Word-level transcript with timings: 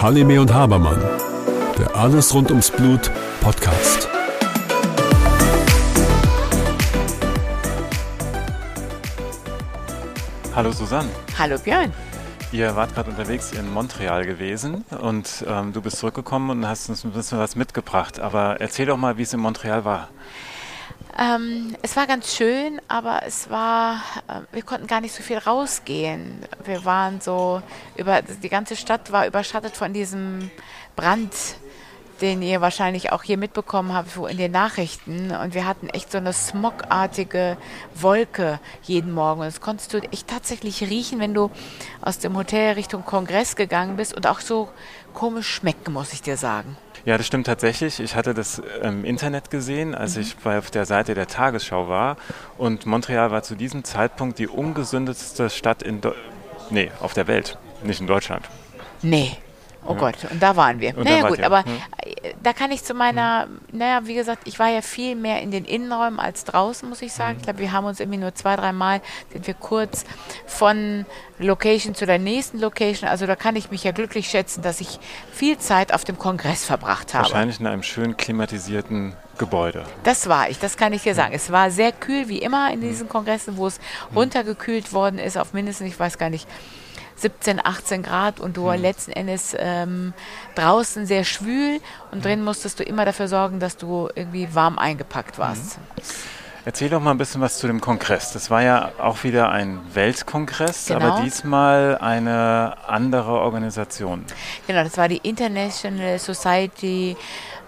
Halime 0.00 0.40
und 0.40 0.54
Habermann, 0.54 1.02
der 1.76 1.96
Alles 1.96 2.32
rund 2.32 2.50
ums 2.50 2.70
Blut 2.70 3.10
Podcast. 3.40 4.08
Hallo 10.54 10.70
Susanne. 10.70 11.08
Hallo 11.36 11.58
Björn. 11.58 11.92
Ihr 12.52 12.76
wart 12.76 12.94
gerade 12.94 13.10
unterwegs 13.10 13.50
in 13.50 13.68
Montreal 13.72 14.24
gewesen 14.24 14.84
und 15.00 15.44
ähm, 15.48 15.72
du 15.72 15.82
bist 15.82 15.96
zurückgekommen 15.96 16.50
und 16.50 16.68
hast 16.68 16.88
uns 16.90 17.02
ein 17.02 17.10
bisschen 17.10 17.40
was 17.40 17.56
mitgebracht. 17.56 18.20
Aber 18.20 18.60
erzähl 18.60 18.86
doch 18.86 18.96
mal, 18.96 19.18
wie 19.18 19.22
es 19.22 19.32
in 19.32 19.40
Montreal 19.40 19.84
war. 19.84 20.10
Ähm, 21.18 21.74
es 21.80 21.96
war 21.96 22.06
ganz 22.06 22.34
schön, 22.34 22.78
aber 22.88 23.22
es 23.24 23.48
war, 23.48 24.02
äh, 24.28 24.40
wir 24.52 24.62
konnten 24.62 24.86
gar 24.86 25.00
nicht 25.00 25.14
so 25.14 25.22
viel 25.22 25.38
rausgehen. 25.38 26.40
Wir 26.64 26.84
waren 26.84 27.22
so 27.22 27.62
über, 27.96 28.20
die 28.20 28.48
ganze 28.50 28.76
Stadt 28.76 29.12
war 29.12 29.26
überschattet 29.26 29.76
von 29.76 29.94
diesem 29.94 30.50
Brand, 30.94 31.32
den 32.20 32.42
ihr 32.42 32.60
wahrscheinlich 32.60 33.12
auch 33.12 33.22
hier 33.22 33.38
mitbekommen 33.38 33.94
habt 33.94 34.10
so 34.10 34.26
in 34.26 34.36
den 34.36 34.52
Nachrichten. 34.52 35.30
Und 35.30 35.54
wir 35.54 35.66
hatten 35.66 35.88
echt 35.88 36.12
so 36.12 36.18
eine 36.18 36.34
smogartige 36.34 37.56
Wolke 37.94 38.60
jeden 38.82 39.12
Morgen. 39.12 39.40
Und 39.40 39.46
das 39.46 39.62
konntest 39.62 39.94
du 39.94 39.98
echt 40.12 40.28
tatsächlich 40.28 40.82
riechen, 40.82 41.18
wenn 41.18 41.32
du 41.32 41.50
aus 42.02 42.18
dem 42.18 42.36
Hotel 42.36 42.74
Richtung 42.74 43.06
Kongress 43.06 43.56
gegangen 43.56 43.96
bist 43.96 44.12
und 44.12 44.26
auch 44.26 44.40
so 44.40 44.68
komisch 45.14 45.48
schmecken, 45.48 45.94
muss 45.94 46.12
ich 46.12 46.20
dir 46.20 46.36
sagen. 46.36 46.76
Ja, 47.06 47.16
das 47.16 47.26
stimmt 47.28 47.46
tatsächlich. 47.46 48.00
Ich 48.00 48.16
hatte 48.16 48.34
das 48.34 48.60
im 48.82 49.04
Internet 49.04 49.48
gesehen, 49.48 49.94
als 49.94 50.16
mhm. 50.16 50.22
ich 50.22 50.36
bei 50.38 50.58
auf 50.58 50.72
der 50.72 50.86
Seite 50.86 51.14
der 51.14 51.28
Tagesschau 51.28 51.88
war. 51.88 52.16
Und 52.58 52.84
Montreal 52.84 53.30
war 53.30 53.44
zu 53.44 53.54
diesem 53.54 53.84
Zeitpunkt 53.84 54.40
die 54.40 54.48
ungesündetste 54.48 55.48
Stadt 55.48 55.84
in 55.84 56.00
Do 56.00 56.12
nee, 56.70 56.90
auf 57.00 57.14
der 57.14 57.28
Welt, 57.28 57.58
nicht 57.84 58.00
in 58.00 58.08
Deutschland. 58.08 58.44
Nee. 59.02 59.36
Oh 59.86 59.94
ja. 59.94 59.98
Gott, 59.98 60.16
und 60.30 60.42
da 60.42 60.56
waren 60.56 60.80
wir. 60.80 60.96
Und 60.96 61.04
naja 61.04 61.28
gut, 61.28 61.40
aber 61.40 61.64
hm. 61.64 61.78
da 62.42 62.52
kann 62.52 62.70
ich 62.70 62.84
zu 62.84 62.94
meiner, 62.94 63.44
hm. 63.44 63.78
naja, 63.78 64.06
wie 64.06 64.14
gesagt, 64.14 64.42
ich 64.46 64.58
war 64.58 64.68
ja 64.68 64.82
viel 64.82 65.14
mehr 65.16 65.42
in 65.42 65.50
den 65.50 65.64
Innenräumen 65.64 66.18
als 66.20 66.44
draußen, 66.44 66.88
muss 66.88 67.02
ich 67.02 67.12
sagen. 67.12 67.32
Hm. 67.32 67.36
Ich 67.38 67.42
glaube, 67.44 67.58
wir 67.60 67.72
haben 67.72 67.84
uns 67.84 68.00
irgendwie 68.00 68.18
nur 68.18 68.34
zwei, 68.34 68.56
drei 68.56 68.72
Mal, 68.72 69.00
sind 69.32 69.46
wir 69.46 69.54
kurz 69.54 70.04
von 70.46 71.06
Location 71.38 71.94
zu 71.94 72.06
der 72.06 72.18
nächsten 72.18 72.58
Location. 72.58 73.08
Also 73.08 73.26
da 73.26 73.36
kann 73.36 73.56
ich 73.56 73.70
mich 73.70 73.84
ja 73.84 73.92
glücklich 73.92 74.28
schätzen, 74.28 74.62
dass 74.62 74.80
ich 74.80 74.98
viel 75.32 75.58
Zeit 75.58 75.92
auf 75.92 76.04
dem 76.04 76.18
Kongress 76.18 76.64
verbracht 76.64 77.14
habe. 77.14 77.24
Wahrscheinlich 77.24 77.60
in 77.60 77.66
einem 77.66 77.82
schön 77.82 78.16
klimatisierten 78.16 79.14
Gebäude. 79.38 79.84
Das 80.02 80.28
war 80.28 80.48
ich, 80.48 80.58
das 80.58 80.76
kann 80.76 80.92
ich 80.92 81.02
dir 81.02 81.14
sagen. 81.14 81.34
Es 81.34 81.52
war 81.52 81.70
sehr 81.70 81.92
kühl, 81.92 82.28
wie 82.28 82.38
immer 82.38 82.72
in 82.72 82.80
diesen 82.80 83.08
Kongressen, 83.08 83.56
wo 83.56 83.66
es 83.66 83.80
runtergekühlt 84.14 84.92
worden 84.92 85.18
ist 85.18 85.36
auf 85.36 85.52
mindestens, 85.52 85.88
ich 85.88 85.98
weiß 85.98 86.18
gar 86.18 86.30
nicht, 86.30 86.48
17, 87.16 87.64
18 87.64 88.02
Grad 88.02 88.40
und 88.40 88.56
du 88.56 88.70
mhm. 88.70 88.80
letzten 88.80 89.12
Endes 89.12 89.56
ähm, 89.58 90.12
draußen 90.54 91.06
sehr 91.06 91.24
schwül 91.24 91.80
und 92.12 92.24
drin 92.24 92.44
musstest 92.44 92.78
du 92.80 92.84
immer 92.84 93.04
dafür 93.04 93.28
sorgen, 93.28 93.58
dass 93.58 93.76
du 93.76 94.08
irgendwie 94.14 94.54
warm 94.54 94.78
eingepackt 94.78 95.38
warst. 95.38 95.78
Mhm. 95.78 96.02
Erzähl 96.66 96.88
doch 96.88 97.00
mal 97.00 97.12
ein 97.12 97.18
bisschen 97.18 97.40
was 97.40 97.58
zu 97.58 97.68
dem 97.68 97.80
Kongress. 97.80 98.32
Das 98.32 98.50
war 98.50 98.60
ja 98.60 98.90
auch 98.98 99.22
wieder 99.22 99.50
ein 99.50 99.78
Weltkongress, 99.94 100.86
genau. 100.86 101.12
aber 101.12 101.22
diesmal 101.22 101.96
eine 101.98 102.74
andere 102.88 103.38
Organisation. 103.38 104.24
Genau, 104.66 104.82
das 104.82 104.98
war 104.98 105.06
die 105.06 105.18
International 105.18 106.18
Society 106.18 107.16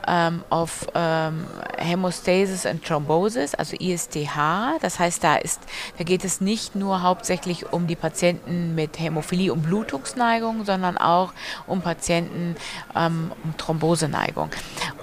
ähm, 0.08 0.42
auf 0.50 0.86
ähm, 0.94 1.46
Hämostasis 1.76 2.66
and 2.66 2.84
Thrombosis, 2.84 3.54
also 3.54 3.76
ISTH. 3.76 4.78
Das 4.80 4.98
heißt, 4.98 5.22
da, 5.22 5.36
ist, 5.36 5.60
da 5.98 6.04
geht 6.04 6.24
es 6.24 6.40
nicht 6.40 6.74
nur 6.74 7.02
hauptsächlich 7.02 7.72
um 7.72 7.86
die 7.86 7.96
Patienten 7.96 8.74
mit 8.74 8.98
Hämophilie 8.98 9.52
und 9.52 9.62
Blutungsneigung, 9.62 10.64
sondern 10.64 10.96
auch 10.96 11.32
um 11.66 11.82
Patienten 11.82 12.56
ähm, 12.96 13.32
um 13.44 13.56
Thromboseneigung. 13.56 14.50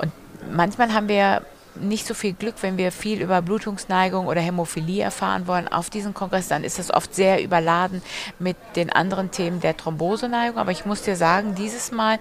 Und 0.02 0.12
manchmal 0.52 0.94
haben 0.94 1.08
wir 1.08 1.42
nicht 1.76 2.08
so 2.08 2.14
viel 2.14 2.34
Glück, 2.34 2.56
wenn 2.62 2.78
wir 2.78 2.92
viel 2.92 3.22
über 3.22 3.42
Blutungsneigung 3.42 4.28
oder 4.28 4.42
Hämophilie 4.42 5.04
erfahren 5.04 5.48
wollen 5.48 5.68
auf 5.68 5.90
diesem 5.90 6.14
Kongress, 6.14 6.48
dann 6.48 6.64
ist 6.64 6.80
das 6.80 6.92
oft 6.92 7.14
sehr 7.14 7.44
überladen 7.44 8.02
mit 8.40 8.58
den 8.76 8.92
anderen 8.92 9.32
Themen 9.32 9.60
der 9.60 9.76
Thromboseneigung. 9.76 10.58
Aber 10.58 10.72
ich 10.72 10.86
muss 10.86 11.02
dir 11.02 11.16
sagen, 11.16 11.56
dieses 11.56 11.92
Mal 11.92 12.20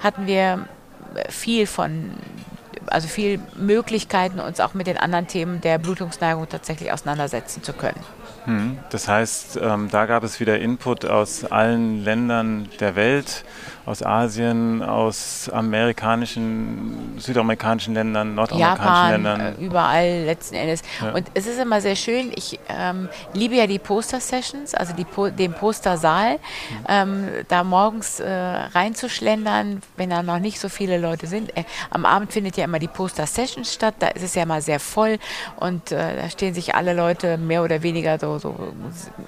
hatten 0.00 0.26
wir 0.26 0.66
viel 1.28 1.66
von, 1.66 2.10
also 2.86 3.08
viel 3.08 3.40
Möglichkeiten, 3.56 4.40
uns 4.40 4.60
auch 4.60 4.74
mit 4.74 4.86
den 4.86 4.96
anderen 4.96 5.26
Themen 5.26 5.60
der 5.60 5.78
Blutungsneigung 5.78 6.48
tatsächlich 6.48 6.92
auseinandersetzen 6.92 7.62
zu 7.62 7.72
können. 7.72 8.00
Hm. 8.48 8.78
Das 8.90 9.08
heißt, 9.08 9.58
ähm, 9.62 9.88
da 9.90 10.06
gab 10.06 10.24
es 10.24 10.40
wieder 10.40 10.58
Input 10.58 11.04
aus 11.04 11.44
allen 11.44 12.02
Ländern 12.02 12.68
der 12.80 12.96
Welt 12.96 13.44
aus 13.88 14.02
Asien, 14.02 14.82
aus 14.82 15.48
amerikanischen, 15.48 17.14
südamerikanischen 17.16 17.94
Ländern, 17.94 18.34
nordamerikanischen 18.34 18.84
Japan, 18.84 19.12
Ländern. 19.12 19.40
Äh, 19.40 19.64
überall 19.64 20.24
letzten 20.24 20.56
Endes. 20.56 20.82
Ja. 21.00 21.12
Und 21.12 21.26
es 21.32 21.46
ist 21.46 21.58
immer 21.58 21.80
sehr 21.80 21.96
schön, 21.96 22.30
ich 22.34 22.60
ähm, 22.68 23.08
liebe 23.32 23.54
ja 23.54 23.66
die 23.66 23.78
Poster-Sessions, 23.78 24.74
also 24.74 24.92
die, 24.92 25.06
den 25.36 25.54
Postersaal, 25.54 26.34
mhm. 26.34 26.38
ähm, 26.86 27.28
da 27.48 27.64
morgens 27.64 28.20
äh, 28.20 28.30
reinzuschlendern, 28.30 29.80
wenn 29.96 30.10
da 30.10 30.22
noch 30.22 30.38
nicht 30.38 30.60
so 30.60 30.68
viele 30.68 30.98
Leute 30.98 31.26
sind. 31.26 31.56
Äh, 31.56 31.64
am 31.88 32.04
Abend 32.04 32.30
findet 32.30 32.58
ja 32.58 32.64
immer 32.64 32.80
die 32.80 32.88
Poster-Sessions 32.88 33.72
statt, 33.72 33.94
da 34.00 34.08
ist 34.08 34.22
es 34.22 34.34
ja 34.34 34.42
immer 34.42 34.60
sehr 34.60 34.80
voll 34.80 35.18
und 35.56 35.92
äh, 35.92 36.16
da 36.20 36.28
stehen 36.28 36.52
sich 36.52 36.74
alle 36.74 36.92
Leute 36.92 37.38
mehr 37.38 37.64
oder 37.64 37.82
weniger 37.82 38.18
so, 38.18 38.37
so 38.38 38.56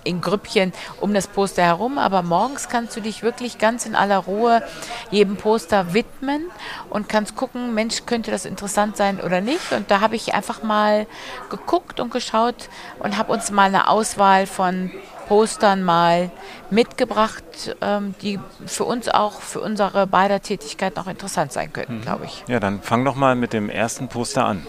in 0.05 0.21
Grüppchen 0.21 0.73
um 1.01 1.15
das 1.15 1.27
Poster 1.27 1.63
herum, 1.63 1.99
aber 1.99 2.23
morgens 2.23 2.69
kannst 2.69 2.97
du 2.97 3.01
dich 3.01 3.23
wirklich 3.23 3.59
ganz 3.59 3.87
in 3.87 3.95
aller 3.95 4.19
Ruhe 4.19 4.41
Ruhe 4.41 4.63
jedem 5.11 5.37
Poster 5.37 5.93
widmen 5.93 6.51
und 6.89 7.09
kannst 7.09 7.37
gucken, 7.37 7.75
Mensch, 7.75 8.07
könnte 8.07 8.31
das 8.31 8.45
interessant 8.45 8.97
sein 8.97 9.21
oder 9.21 9.41
nicht. 9.41 9.73
Und 9.73 9.91
da 9.91 10.01
habe 10.01 10.17
ich 10.17 10.35
einfach 10.35 10.63
mal 10.63 11.07
geguckt 11.51 12.01
und 12.01 12.11
geschaut 12.11 12.69
und 12.99 13.19
habe 13.19 13.33
uns 13.33 13.51
mal 13.51 13.65
eine 13.65 13.89
Auswahl 13.89 14.47
von 14.47 14.91
Postern 15.29 15.85
mal 15.85 16.31
mitgebracht, 16.71 17.77
ähm, 17.81 18.15
die 18.21 18.41
für 18.67 18.85
uns 18.85 19.09
auch, 19.09 19.41
für 19.41 19.61
unsere 19.61 20.07
beider 20.07 20.41
Tätigkeit 20.41 20.97
noch 20.97 21.07
interessant 21.07 21.53
sein 21.53 21.73
könnten, 21.73 21.99
mhm. 21.99 22.03
glaube 22.03 22.25
ich. 22.25 22.45
Ja, 22.49 22.59
dann 22.59 22.83
fang 22.83 23.05
doch 23.05 23.15
mal 23.15 23.37
mit 23.37 23.53
dem 23.53 23.71
ersten 23.71 24.09
Poster 24.09 24.45
an. 24.45 24.67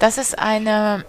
Das 0.00 0.18
ist 0.18 0.38
eine, 0.38 1.04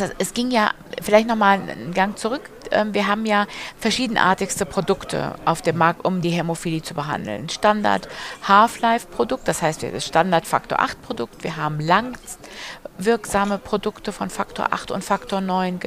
also 0.00 0.10
es 0.16 0.32
ging 0.32 0.50
ja 0.50 0.70
vielleicht 1.02 1.28
nochmal 1.28 1.60
einen 1.60 1.92
Gang 1.92 2.18
zurück. 2.18 2.48
Ähm, 2.70 2.94
wir 2.94 3.06
haben 3.08 3.26
ja 3.26 3.46
verschiedenartigste 3.78 4.64
Produkte 4.64 5.34
auf 5.44 5.60
dem 5.60 5.76
Markt, 5.76 6.06
um 6.06 6.22
die 6.22 6.30
Hämophilie 6.30 6.80
zu 6.80 6.94
behandeln. 6.94 7.50
Standard 7.50 8.08
Half-Life-Produkt, 8.48 9.46
das 9.46 9.60
heißt, 9.60 9.82
das 9.82 10.06
Standard 10.06 10.46
Faktor 10.46 10.80
8-Produkt, 10.80 11.44
wir 11.44 11.58
haben 11.58 11.78
langwirksame 11.78 13.58
Produkte 13.58 14.12
von 14.12 14.30
Faktor 14.30 14.72
8 14.72 14.92
und 14.92 15.04
Faktor 15.04 15.42
9. 15.42 15.80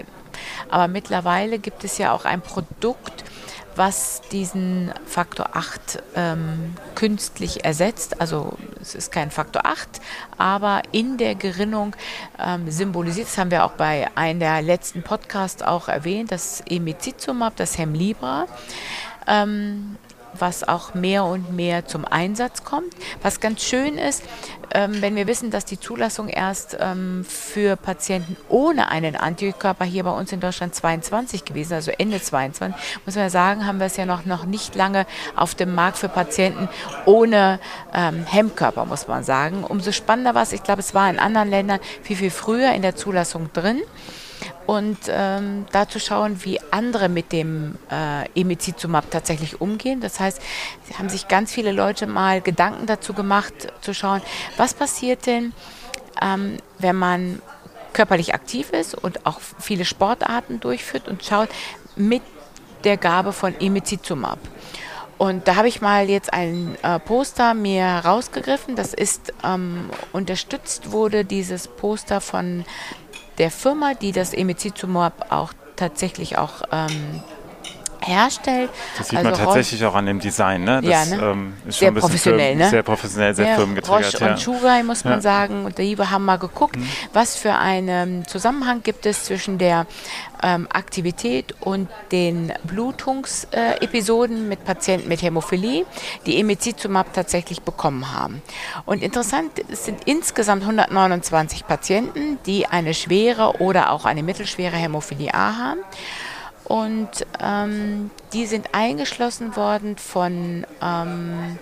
Aber 0.69 0.87
mittlerweile 0.87 1.57
gibt 1.57 1.83
es 1.83 1.97
ja 1.97 2.11
auch 2.11 2.25
ein 2.25 2.41
Produkt, 2.41 3.23
was 3.75 4.21
diesen 4.31 4.91
Faktor 5.05 5.49
8 5.53 6.01
ähm, 6.15 6.75
künstlich 6.95 7.65
ersetzt. 7.65 8.21
Also 8.21 8.57
es 8.81 8.95
ist 8.95 9.11
kein 9.11 9.31
Faktor 9.31 9.65
8, 9.65 10.01
aber 10.37 10.81
in 10.91 11.17
der 11.17 11.35
Gerinnung 11.35 11.95
ähm, 12.39 12.69
symbolisiert, 12.71 13.27
das 13.27 13.37
haben 13.37 13.51
wir 13.51 13.65
auch 13.65 13.73
bei 13.73 14.09
einem 14.15 14.39
der 14.39 14.61
letzten 14.61 15.03
Podcasts 15.03 15.61
auch 15.61 15.87
erwähnt, 15.87 16.31
das 16.31 16.61
Emicizumab, 16.67 17.55
das 17.55 17.77
Hemlibra. 17.77 18.47
Ähm, 19.27 19.97
was 20.39 20.67
auch 20.67 20.93
mehr 20.93 21.25
und 21.25 21.53
mehr 21.53 21.85
zum 21.85 22.05
Einsatz 22.05 22.63
kommt. 22.63 22.93
Was 23.21 23.39
ganz 23.39 23.63
schön 23.63 23.97
ist, 23.97 24.23
ähm, 24.73 25.01
wenn 25.01 25.15
wir 25.15 25.27
wissen, 25.27 25.51
dass 25.51 25.65
die 25.65 25.79
Zulassung 25.79 26.27
erst 26.27 26.77
ähm, 26.79 27.25
für 27.27 27.75
Patienten 27.75 28.35
ohne 28.49 28.89
einen 28.89 29.15
Antikörper 29.15 29.85
hier 29.85 30.03
bei 30.03 30.11
uns 30.11 30.31
in 30.31 30.39
Deutschland 30.39 30.75
22 30.75 31.45
gewesen, 31.45 31.73
also 31.73 31.91
Ende 31.91 32.21
22, 32.21 32.75
muss 33.05 33.15
man 33.15 33.29
sagen, 33.29 33.65
haben 33.65 33.79
wir 33.79 33.85
es 33.85 33.97
ja 33.97 34.05
noch, 34.05 34.25
noch 34.25 34.45
nicht 34.45 34.75
lange 34.75 35.05
auf 35.35 35.55
dem 35.55 35.73
Markt 35.73 35.97
für 35.97 36.09
Patienten 36.09 36.67
ohne 37.05 37.59
ähm, 37.93 38.25
Hemmkörper, 38.25 38.85
muss 38.85 39.07
man 39.07 39.23
sagen. 39.23 39.63
Umso 39.63 39.91
spannender 39.91 40.35
war 40.35 40.43
es, 40.43 40.53
ich 40.53 40.63
glaube, 40.63 40.81
es 40.81 40.93
war 40.93 41.09
in 41.09 41.19
anderen 41.19 41.49
Ländern 41.49 41.79
viel, 42.01 42.17
viel 42.17 42.31
früher 42.31 42.73
in 42.73 42.81
der 42.81 42.95
Zulassung 42.95 43.51
drin 43.53 43.81
und 44.65 44.97
ähm, 45.07 45.65
da 45.71 45.87
zu 45.87 45.99
schauen, 45.99 46.43
wie 46.43 46.59
andere 46.71 47.09
mit 47.09 47.31
dem 47.31 47.75
äh, 47.91 48.27
Emicizumab 48.39 49.11
tatsächlich 49.11 49.61
umgehen. 49.61 50.01
Das 50.01 50.19
heißt, 50.19 50.41
haben 50.97 51.09
sich 51.09 51.27
ganz 51.27 51.51
viele 51.51 51.71
Leute 51.71 52.07
mal 52.07 52.41
Gedanken 52.41 52.85
dazu 52.85 53.13
gemacht, 53.13 53.53
zu 53.81 53.93
schauen, 53.93 54.21
was 54.57 54.73
passiert 54.73 55.25
denn, 55.25 55.53
ähm, 56.21 56.57
wenn 56.79 56.95
man 56.95 57.41
körperlich 57.93 58.33
aktiv 58.33 58.71
ist 58.71 58.95
und 58.95 59.25
auch 59.25 59.39
viele 59.59 59.85
Sportarten 59.85 60.59
durchführt 60.59 61.07
und 61.07 61.23
schaut 61.23 61.49
mit 61.95 62.21
der 62.83 62.97
Gabe 62.97 63.31
von 63.31 63.59
Emicizumab. 63.59 64.39
Und 65.17 65.47
da 65.47 65.55
habe 65.55 65.69
ich 65.69 65.81
mal 65.81 66.09
jetzt 66.09 66.33
ein 66.33 66.77
äh, 66.83 66.99
Poster 66.99 67.53
mir 67.53 67.85
rausgegriffen. 67.85 68.75
Das 68.75 68.93
ist 68.93 69.33
ähm, 69.45 69.89
unterstützt 70.11 70.91
wurde 70.91 71.23
dieses 71.23 71.69
Poster 71.69 72.19
von 72.19 72.65
der 73.37 73.51
Firma, 73.51 73.93
die 73.93 74.11
das 74.11 74.33
Emicizumab 74.33 75.31
auch 75.31 75.53
tatsächlich 75.75 76.37
auch 76.37 76.63
ähm, 76.71 77.21
herstellt. 78.07 78.69
Das 78.97 79.09
sieht 79.09 79.17
also 79.17 79.29
man 79.29 79.39
tatsächlich 79.39 79.81
Roche, 79.81 79.91
auch 79.91 79.95
an 79.95 80.05
dem 80.05 80.19
Design. 80.19 80.63
Ne? 80.63 80.81
Das, 80.81 81.09
ja, 81.09 81.17
ne? 81.17 81.23
Ähm, 81.23 81.53
sehr 81.67 81.91
professionell. 81.91 82.39
Firmen, 82.39 82.57
ne? 82.59 82.69
Sehr 82.69 82.83
professionell, 82.83 83.35
sehr 83.35 83.47
ja, 83.47 83.55
firmengetriggert. 83.55 84.13
Roche 84.13 84.23
ja. 84.23 84.31
und 84.31 84.39
Chugai, 84.39 84.83
muss 84.83 85.03
man 85.03 85.13
ja. 85.13 85.21
sagen. 85.21 85.65
Und 85.65 85.77
wir 85.77 86.11
haben 86.11 86.25
mal 86.25 86.37
geguckt, 86.37 86.77
mhm. 86.77 86.87
was 87.13 87.35
für 87.35 87.53
einen 87.53 88.27
Zusammenhang 88.27 88.83
gibt 88.83 89.05
es 89.05 89.25
zwischen 89.25 89.57
der 89.57 89.85
ähm, 90.43 90.67
Aktivität 90.71 91.55
und 91.59 91.89
den 92.11 92.53
Blutungsepisoden 92.63 94.47
mit 94.47 94.63
Patienten 94.63 95.07
mit 95.07 95.21
Hämophilie, 95.21 95.85
die 96.25 96.39
Emicizumab 96.39 97.13
tatsächlich 97.13 97.61
bekommen 97.61 98.13
haben. 98.13 98.41
Und 98.85 99.01
interessant, 99.01 99.51
es 99.71 99.85
sind 99.85 100.01
insgesamt 100.05 100.61
129 100.61 101.67
Patienten, 101.67 102.37
die 102.45 102.67
eine 102.67 102.93
schwere 102.93 103.59
oder 103.59 103.91
auch 103.91 104.05
eine 104.05 104.23
mittelschwere 104.23 104.75
Hämophilie 104.75 105.33
A 105.33 105.57
haben. 105.57 105.79
Und 106.65 107.09
ähm, 107.39 108.09
die 108.33 108.45
sind 108.45 108.69
eingeschlossen 108.73 109.55
worden 109.55 109.97
von, 109.97 110.65
ähm, 110.81 111.59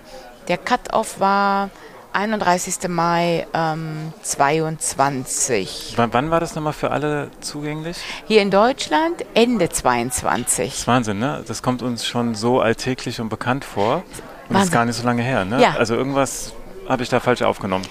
der 0.47 0.57
Cut-off 0.57 1.19
war 1.19 1.69
31. 2.13 2.87
Mai 2.89 3.47
ähm, 3.53 4.13
22. 4.21 5.97
W 5.97 6.07
wann 6.11 6.31
war 6.31 6.39
das 6.39 6.55
nochmal 6.55 6.73
für 6.73 6.91
alle 6.91 7.31
zugänglich? 7.41 7.97
Hier 8.27 8.41
in 8.41 8.51
Deutschland 8.51 9.25
Ende 9.33 9.69
22. 9.69 10.69
Das 10.69 10.79
ist 10.79 10.87
Wahnsinn, 10.87 11.19
ne? 11.19 11.43
Das 11.47 11.63
kommt 11.63 11.81
uns 11.81 12.05
schon 12.05 12.35
so 12.35 12.61
alltäglich 12.61 13.19
und 13.19 13.29
bekannt 13.29 13.65
vor. 13.65 14.03
Und 14.47 14.55
das 14.55 14.65
ist 14.65 14.71
gar 14.71 14.85
nicht 14.85 14.95
so 14.95 15.03
lange 15.03 15.23
her, 15.23 15.43
ne? 15.43 15.59
Ja. 15.59 15.75
Also 15.77 15.95
irgendwas 15.95 16.53
habe 16.87 17.03
ich 17.03 17.09
da 17.09 17.19
falsch 17.19 17.41
aufgenommen. 17.41 17.85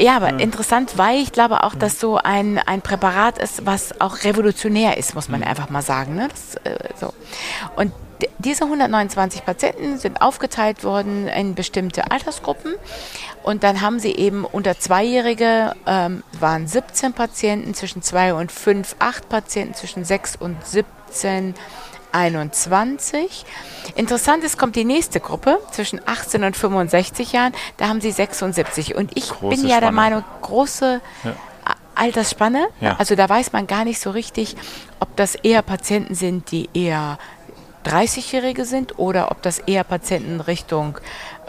Ja, 0.00 0.16
aber 0.16 0.32
mhm. 0.32 0.40
interessant, 0.40 0.96
weil 0.96 1.20
ich 1.20 1.32
glaube 1.32 1.64
auch, 1.64 1.74
dass 1.74 2.00
so 2.00 2.16
ein, 2.16 2.58
ein 2.58 2.82
Präparat 2.82 3.38
ist, 3.38 3.66
was 3.66 4.00
auch 4.00 4.24
revolutionär 4.24 4.96
ist, 4.96 5.14
muss 5.14 5.28
man 5.28 5.40
mhm. 5.40 5.46
einfach 5.46 5.70
mal 5.70 5.82
sagen. 5.82 6.14
Ne? 6.14 6.28
Das, 6.28 6.56
äh, 6.64 6.88
so. 6.98 7.12
Und 7.76 7.92
diese 8.38 8.64
129 8.64 9.44
Patienten 9.44 9.98
sind 9.98 10.22
aufgeteilt 10.22 10.84
worden 10.84 11.28
in 11.28 11.54
bestimmte 11.54 12.10
Altersgruppen 12.10 12.74
und 13.42 13.64
dann 13.64 13.80
haben 13.80 13.98
sie 13.98 14.14
eben 14.14 14.44
unter 14.44 14.78
Zweijährige 14.78 15.74
ähm, 15.86 16.22
waren 16.38 16.66
17 16.66 17.12
Patienten, 17.12 17.74
zwischen 17.74 18.02
2 18.02 18.34
und 18.34 18.52
5 18.52 18.96
8 18.98 19.28
Patienten, 19.28 19.74
zwischen 19.74 20.04
6 20.04 20.36
und 20.36 20.64
17 20.64 21.54
21. 22.12 23.44
Interessant 23.94 24.44
ist, 24.44 24.58
kommt 24.58 24.76
die 24.76 24.84
nächste 24.84 25.20
Gruppe 25.20 25.58
zwischen 25.70 26.00
18 26.04 26.44
und 26.44 26.56
65 26.56 27.32
Jahren, 27.32 27.52
da 27.76 27.88
haben 27.88 28.00
sie 28.00 28.10
76. 28.10 28.94
Und 28.94 29.16
ich 29.16 29.30
große 29.30 29.56
bin 29.56 29.68
ja 29.68 29.76
Spanne. 29.76 29.80
der 29.80 29.92
Meinung, 29.92 30.24
große 30.42 31.00
ja. 31.24 31.34
Altersspanne. 31.94 32.66
Ja. 32.80 32.96
Also 32.96 33.14
da 33.14 33.28
weiß 33.28 33.52
man 33.52 33.66
gar 33.66 33.84
nicht 33.84 34.00
so 34.00 34.10
richtig, 34.10 34.56
ob 35.00 35.14
das 35.16 35.34
eher 35.34 35.62
Patienten 35.62 36.14
sind, 36.14 36.50
die 36.50 36.68
eher 36.74 37.18
30-Jährige 37.84 38.64
sind 38.64 38.98
oder 38.98 39.30
ob 39.30 39.42
das 39.42 39.58
eher 39.58 39.84
Patienten 39.84 40.40
Richtung 40.40 40.98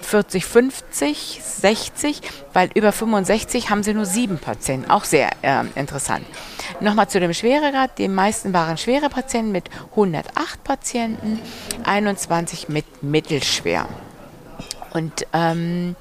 40, 0.03 0.45
50, 0.45 1.41
60, 1.43 2.21
weil 2.53 2.69
über 2.75 2.91
65 2.91 3.69
haben 3.69 3.83
sie 3.83 3.93
nur 3.93 4.05
sieben 4.05 4.37
Patienten. 4.37 4.89
Auch 4.91 5.03
sehr 5.03 5.31
äh, 5.41 5.63
interessant. 5.75 6.25
Nochmal 6.79 7.09
zu 7.09 7.19
dem 7.19 7.33
Schweregrad. 7.33 7.97
Die 7.97 8.07
meisten 8.07 8.53
waren 8.53 8.77
schwere 8.77 9.09
Patienten 9.09 9.51
mit 9.51 9.69
108 9.91 10.63
Patienten, 10.63 11.39
21 11.83 12.69
mit 12.69 12.85
mittelschwer. 13.01 13.87
Und 14.93 15.25
ähm, 15.33 15.95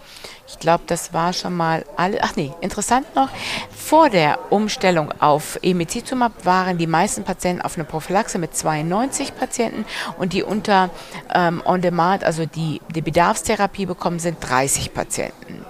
ich 0.53 0.59
glaube, 0.59 0.85
das 0.87 1.15
war 1.15 1.33
schon 1.33 1.57
mal 1.57 1.85
alle. 1.97 2.19
Ach 2.23 2.37
nee, 2.37 2.53
interessant 2.61 3.07
noch. 3.17 3.31
Vor 3.75 4.11
der 4.11 4.53
Umstellung 4.53 5.11
auf 5.19 5.59
Emicizumab 5.63 6.45
waren 6.45 6.77
die 6.77 6.87
meisten 6.87 7.25
Patienten 7.25 7.63
auf 7.63 7.77
eine 7.77 7.85
Prophylaxe 7.85 8.39
mit 8.39 8.55
92 8.55 9.35
Patienten 9.35 9.87
und 10.19 10.35
die 10.35 10.43
unter 10.43 10.91
ähm, 11.35 11.63
On-Demand, 11.65 12.23
also 12.23 12.45
die, 12.45 12.83
die 12.95 13.01
Bedarfstherapie 13.01 13.87
bekommen, 13.87 14.19
sind 14.19 14.39
30 14.41 14.93
Patienten. 14.93 15.65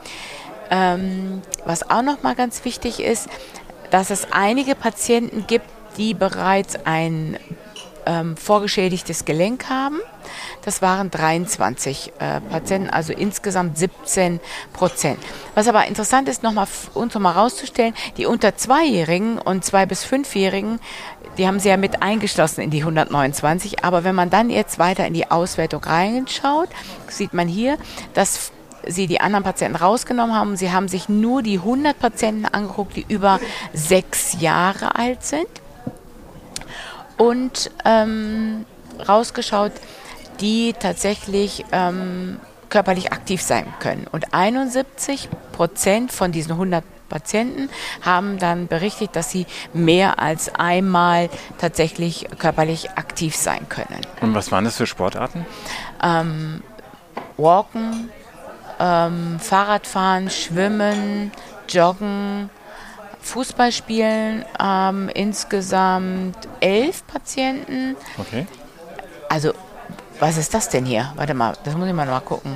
Ähm, 0.71 1.43
was 1.65 1.89
auch 1.89 2.03
noch 2.03 2.25
mal 2.25 2.35
ganz 2.35 2.65
wichtig 2.65 3.01
ist, 3.01 3.29
dass 3.91 4.11
es 4.11 4.33
einige 4.33 4.75
Patienten 4.75 5.47
gibt, 5.47 5.67
die 5.97 6.13
bereits 6.13 6.77
ein 6.87 7.39
ähm, 8.07 8.37
vorgeschädigtes 8.37 9.25
Gelenk 9.25 9.69
haben. 9.69 10.01
Das 10.65 10.83
waren 10.83 11.11
23 11.11 12.13
äh, 12.19 12.41
Patienten, 12.41 12.91
also 12.91 13.13
insgesamt 13.13 13.79
17 13.79 14.41
Prozent. 14.73 15.19
Was 15.55 15.69
aber 15.69 15.87
interessant 15.87 16.29
ist, 16.29 16.43
noch 16.43 16.53
mal, 16.53 16.67
uns 16.95 17.15
nochmal 17.15 17.35
rauszustellen, 17.35 17.95
die 18.17 18.27
unter 18.27 18.57
Zweijährigen 18.57 19.39
und 19.39 19.65
Zwei- 19.65 19.87
bis 19.87 20.05
Fünfjährigen, 20.05 20.79
die 21.39 21.47
haben 21.47 21.61
sie 21.61 21.71
ja 21.71 21.77
mit 21.77 22.03
eingeschlossen 22.03 22.61
in 22.61 22.71
die 22.71 22.81
129. 22.81 23.85
Aber 23.85 24.05
wenn 24.05 24.15
man 24.15 24.31
dann 24.31 24.51
jetzt 24.51 24.79
weiter 24.79 25.07
in 25.07 25.15
die 25.15 25.31
Auswertung 25.31 25.83
reinschaut, 25.83 26.69
sieht 27.09 27.33
man 27.33 27.49
hier, 27.49 27.79
dass 28.15 28.53
sie 28.87 29.07
die 29.07 29.21
anderen 29.21 29.45
Patienten 29.45 29.77
rausgenommen 29.77 30.35
haben. 30.35 30.57
Sie 30.57 30.73
haben 30.73 30.89
sich 30.89 31.09
nur 31.09 31.43
die 31.43 31.59
100 31.59 31.99
Patienten 31.99 32.45
angeguckt, 32.45 32.97
die 32.97 33.07
über 33.09 33.41
sechs 33.73 34.41
Jahre 34.41 34.97
alt 34.97 35.25
sind 35.25 35.62
und 37.17 37.71
ähm, 37.85 38.65
rausgeschaut, 39.09 39.73
die 40.41 40.75
tatsächlich 40.79 41.65
ähm, 41.73 42.41
körperlich 42.69 43.13
aktiv 43.13 43.43
sein 43.43 43.67
können. 43.81 44.07
Und 44.11 44.33
71 44.33 45.29
Prozent 45.53 46.11
von 46.11 46.33
diesen 46.33 46.53
100 46.53 46.85
Patienten 47.09 47.69
haben 48.01 48.39
dann 48.39 48.67
berichtet, 48.67 49.15
dass 49.15 49.31
sie 49.31 49.47
mehr 49.75 50.19
als 50.19 50.55
einmal 50.55 51.29
tatsächlich 51.59 52.27
körperlich 52.39 52.93
aktiv 52.93 53.37
sein 53.37 53.69
können. 53.69 54.01
Und 54.23 54.35
was 54.35 54.51
waren 54.51 54.65
das 54.65 54.79
für 54.79 54.87
Sportarten? 54.87 55.45
Ähm, 56.03 56.63
Walken, 57.37 58.09
ähm, 58.81 59.39
Fahrradfahren, 59.39 60.31
Schwimmen, 60.31 61.31
Joggen, 61.69 62.49
Fußball 63.23 63.73
spielen. 63.73 64.45
Ähm, 64.61 65.11
insgesamt 65.15 66.37
elf 66.61 67.07
Patienten. 67.07 67.97
Okay. 68.19 68.47
Also, 69.29 69.53
was 70.21 70.37
ist 70.37 70.53
das 70.53 70.69
denn 70.69 70.85
hier? 70.85 71.13
Warte 71.17 71.35
mal, 71.35 71.55
das 71.65 71.75
muss 71.77 71.89
ich 71.89 71.95
mal 71.95 72.07
mal 72.07 72.21
gucken. 72.21 72.55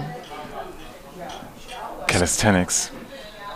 Calisthenics. 2.07 2.91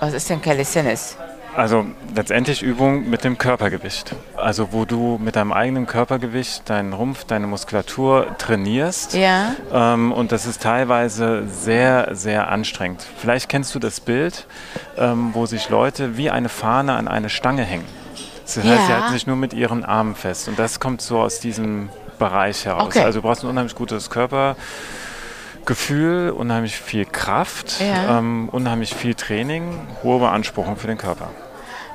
Was 0.00 0.14
ist 0.14 0.28
denn 0.30 0.40
Calisthenics? 0.40 1.16
Also 1.56 1.84
letztendlich 2.14 2.62
Übung 2.62 3.10
mit 3.10 3.24
dem 3.24 3.36
Körpergewicht. 3.36 4.14
Also 4.36 4.72
wo 4.72 4.84
du 4.84 5.18
mit 5.20 5.36
deinem 5.36 5.52
eigenen 5.52 5.86
Körpergewicht 5.86 6.68
deinen 6.70 6.92
Rumpf, 6.92 7.24
deine 7.24 7.46
Muskulatur 7.46 8.36
trainierst. 8.38 9.14
Ja. 9.14 9.54
Ähm, 9.72 10.12
und 10.12 10.32
das 10.32 10.46
ist 10.46 10.62
teilweise 10.62 11.46
sehr, 11.48 12.08
sehr 12.12 12.48
anstrengend. 12.48 13.04
Vielleicht 13.18 13.48
kennst 13.48 13.74
du 13.74 13.78
das 13.78 14.00
Bild, 14.00 14.46
ähm, 14.96 15.30
wo 15.32 15.46
sich 15.46 15.68
Leute 15.68 16.16
wie 16.16 16.30
eine 16.30 16.48
Fahne 16.48 16.94
an 16.94 17.08
eine 17.08 17.28
Stange 17.28 17.64
hängen. 17.64 17.86
Das 18.44 18.56
heißt, 18.56 18.66
ja. 18.66 18.86
sie 18.86 18.92
halten 18.92 19.12
sich 19.12 19.26
nur 19.26 19.36
mit 19.36 19.52
ihren 19.52 19.84
Armen 19.84 20.14
fest. 20.14 20.48
Und 20.48 20.58
das 20.58 20.80
kommt 20.80 21.02
so 21.02 21.20
aus 21.20 21.40
diesem 21.40 21.88
Bereich 22.18 22.64
heraus. 22.64 22.86
Okay. 22.86 23.02
Also 23.02 23.20
du 23.20 23.26
brauchst 23.26 23.44
ein 23.44 23.50
unheimlich 23.50 23.74
gutes 23.74 24.10
Körper. 24.10 24.56
Gefühl, 25.66 26.30
unheimlich 26.30 26.76
viel 26.76 27.04
Kraft, 27.04 27.80
ja. 27.80 28.18
ähm, 28.18 28.48
unheimlich 28.50 28.94
viel 28.94 29.14
Training, 29.14 29.78
hohe 30.02 30.18
Beanspruchung 30.18 30.76
für 30.76 30.86
den 30.86 30.96
Körper. 30.96 31.28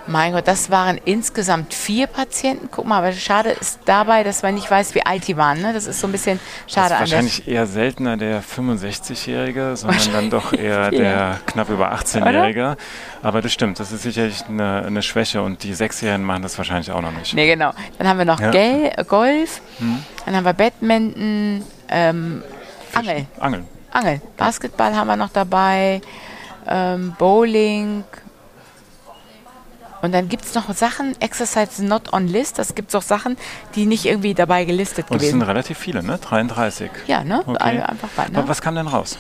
Mein 0.08 0.34
Gott, 0.34 0.48
das 0.48 0.70
waren 0.70 1.00
insgesamt 1.04 1.74
vier 1.74 2.06
Patienten. 2.06 2.70
Guck 2.72 2.86
mal, 2.86 3.00
aber 3.00 3.12
schade 3.12 3.50
ist 3.50 3.80
dabei, 3.86 4.24
dass 4.24 4.44
man 4.44 4.54
nicht 4.54 4.70
weiß, 4.70 4.94
wie 4.94 5.04
alt 5.06 5.28
die 5.28 5.36
waren. 5.36 5.62
Ne? 5.62 5.74
Das 5.74 5.88
ist 5.88 6.00
so 6.00 6.08
ein 6.08 6.12
bisschen 6.12 6.40
schade. 6.68 6.90
Das 6.90 7.02
ist 7.02 7.12
wahrscheinlich 7.12 7.48
eher 7.48 7.66
seltener 7.66 8.16
der 8.16 8.44
65-Jährige, 8.44 9.76
sondern 9.76 10.12
dann 10.14 10.30
doch 10.30 10.54
eher 10.54 10.92
der 10.92 11.40
knapp 11.48 11.70
über 11.70 11.94
18-Jährige. 11.94 12.78
Aber 13.24 13.42
das 13.42 13.52
stimmt, 13.52 13.80
das 13.80 13.92
ist 13.92 14.04
sicherlich 14.04 14.44
eine, 14.48 14.84
eine, 14.86 15.02
Schwäche 15.02 15.42
und 15.42 15.64
die 15.64 15.74
Sechsjährigen 15.74 16.26
machen 16.26 16.44
das 16.44 16.58
wahrscheinlich 16.58 16.92
auch 16.92 17.02
noch 17.02 17.12
nicht. 17.12 17.34
Nee, 17.34 17.48
genau. 17.48 17.72
Dann 17.98 18.08
haben 18.08 18.18
wir 18.20 18.26
noch 18.26 18.40
ja. 18.40 18.52
Golf, 19.04 19.62
hm. 19.80 20.04
dann 20.26 20.36
haben 20.36 20.46
wir 20.46 20.54
Badminton, 20.54 21.64
ähm, 21.90 22.44
Angeln. 22.94 23.28
Angeln. 23.40 23.68
Angeln. 23.92 24.22
Basketball 24.38 24.96
haben 24.96 25.08
wir 25.08 25.16
noch 25.16 25.30
dabei, 25.30 26.02
ähm, 26.68 27.16
Bowling, 27.18 28.04
und 30.06 30.12
dann 30.12 30.30
gibt 30.30 30.46
es 30.46 30.54
noch 30.54 30.72
Sachen, 30.74 31.20
Exercise 31.20 31.84
not 31.84 32.14
on 32.14 32.28
list, 32.28 32.60
das 32.60 32.76
gibt 32.76 32.90
es 32.90 32.96
auch 32.96 33.02
Sachen, 33.02 33.38
die 33.74 33.86
nicht 33.86 34.06
irgendwie 34.06 34.36
dabei 34.36 34.64
gelistet 34.64 35.10
Und 35.10 35.18
gewesen 35.18 35.40
sind 35.40 35.42
relativ 35.42 35.80
viele, 35.80 36.04
ne? 36.04 36.20
33. 36.20 36.92
Ja, 37.08 37.24
ne? 37.24 37.42
Okay. 37.46 37.82
Einfach 37.82 38.10
bei, 38.16 38.28
ne? 38.28 38.44
Was 38.48 38.62
kam 38.62 38.76
denn 38.76 38.88
raus? 38.88 39.18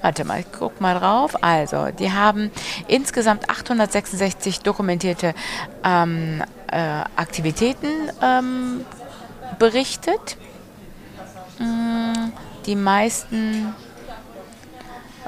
Warte 0.00 0.24
mal, 0.24 0.40
ich 0.40 0.46
guck 0.58 0.80
mal 0.80 0.98
drauf. 0.98 1.42
Also, 1.42 1.88
die 1.98 2.12
haben 2.12 2.50
insgesamt 2.86 3.50
866 3.50 4.60
dokumentierte 4.60 5.34
ähm, 5.84 6.42
äh, 6.68 7.02
Aktivitäten 7.16 8.10
ähm, 8.22 8.84
berichtet. 9.58 10.38
Mm, 11.58 12.32
die 12.66 12.76
meisten 12.76 13.74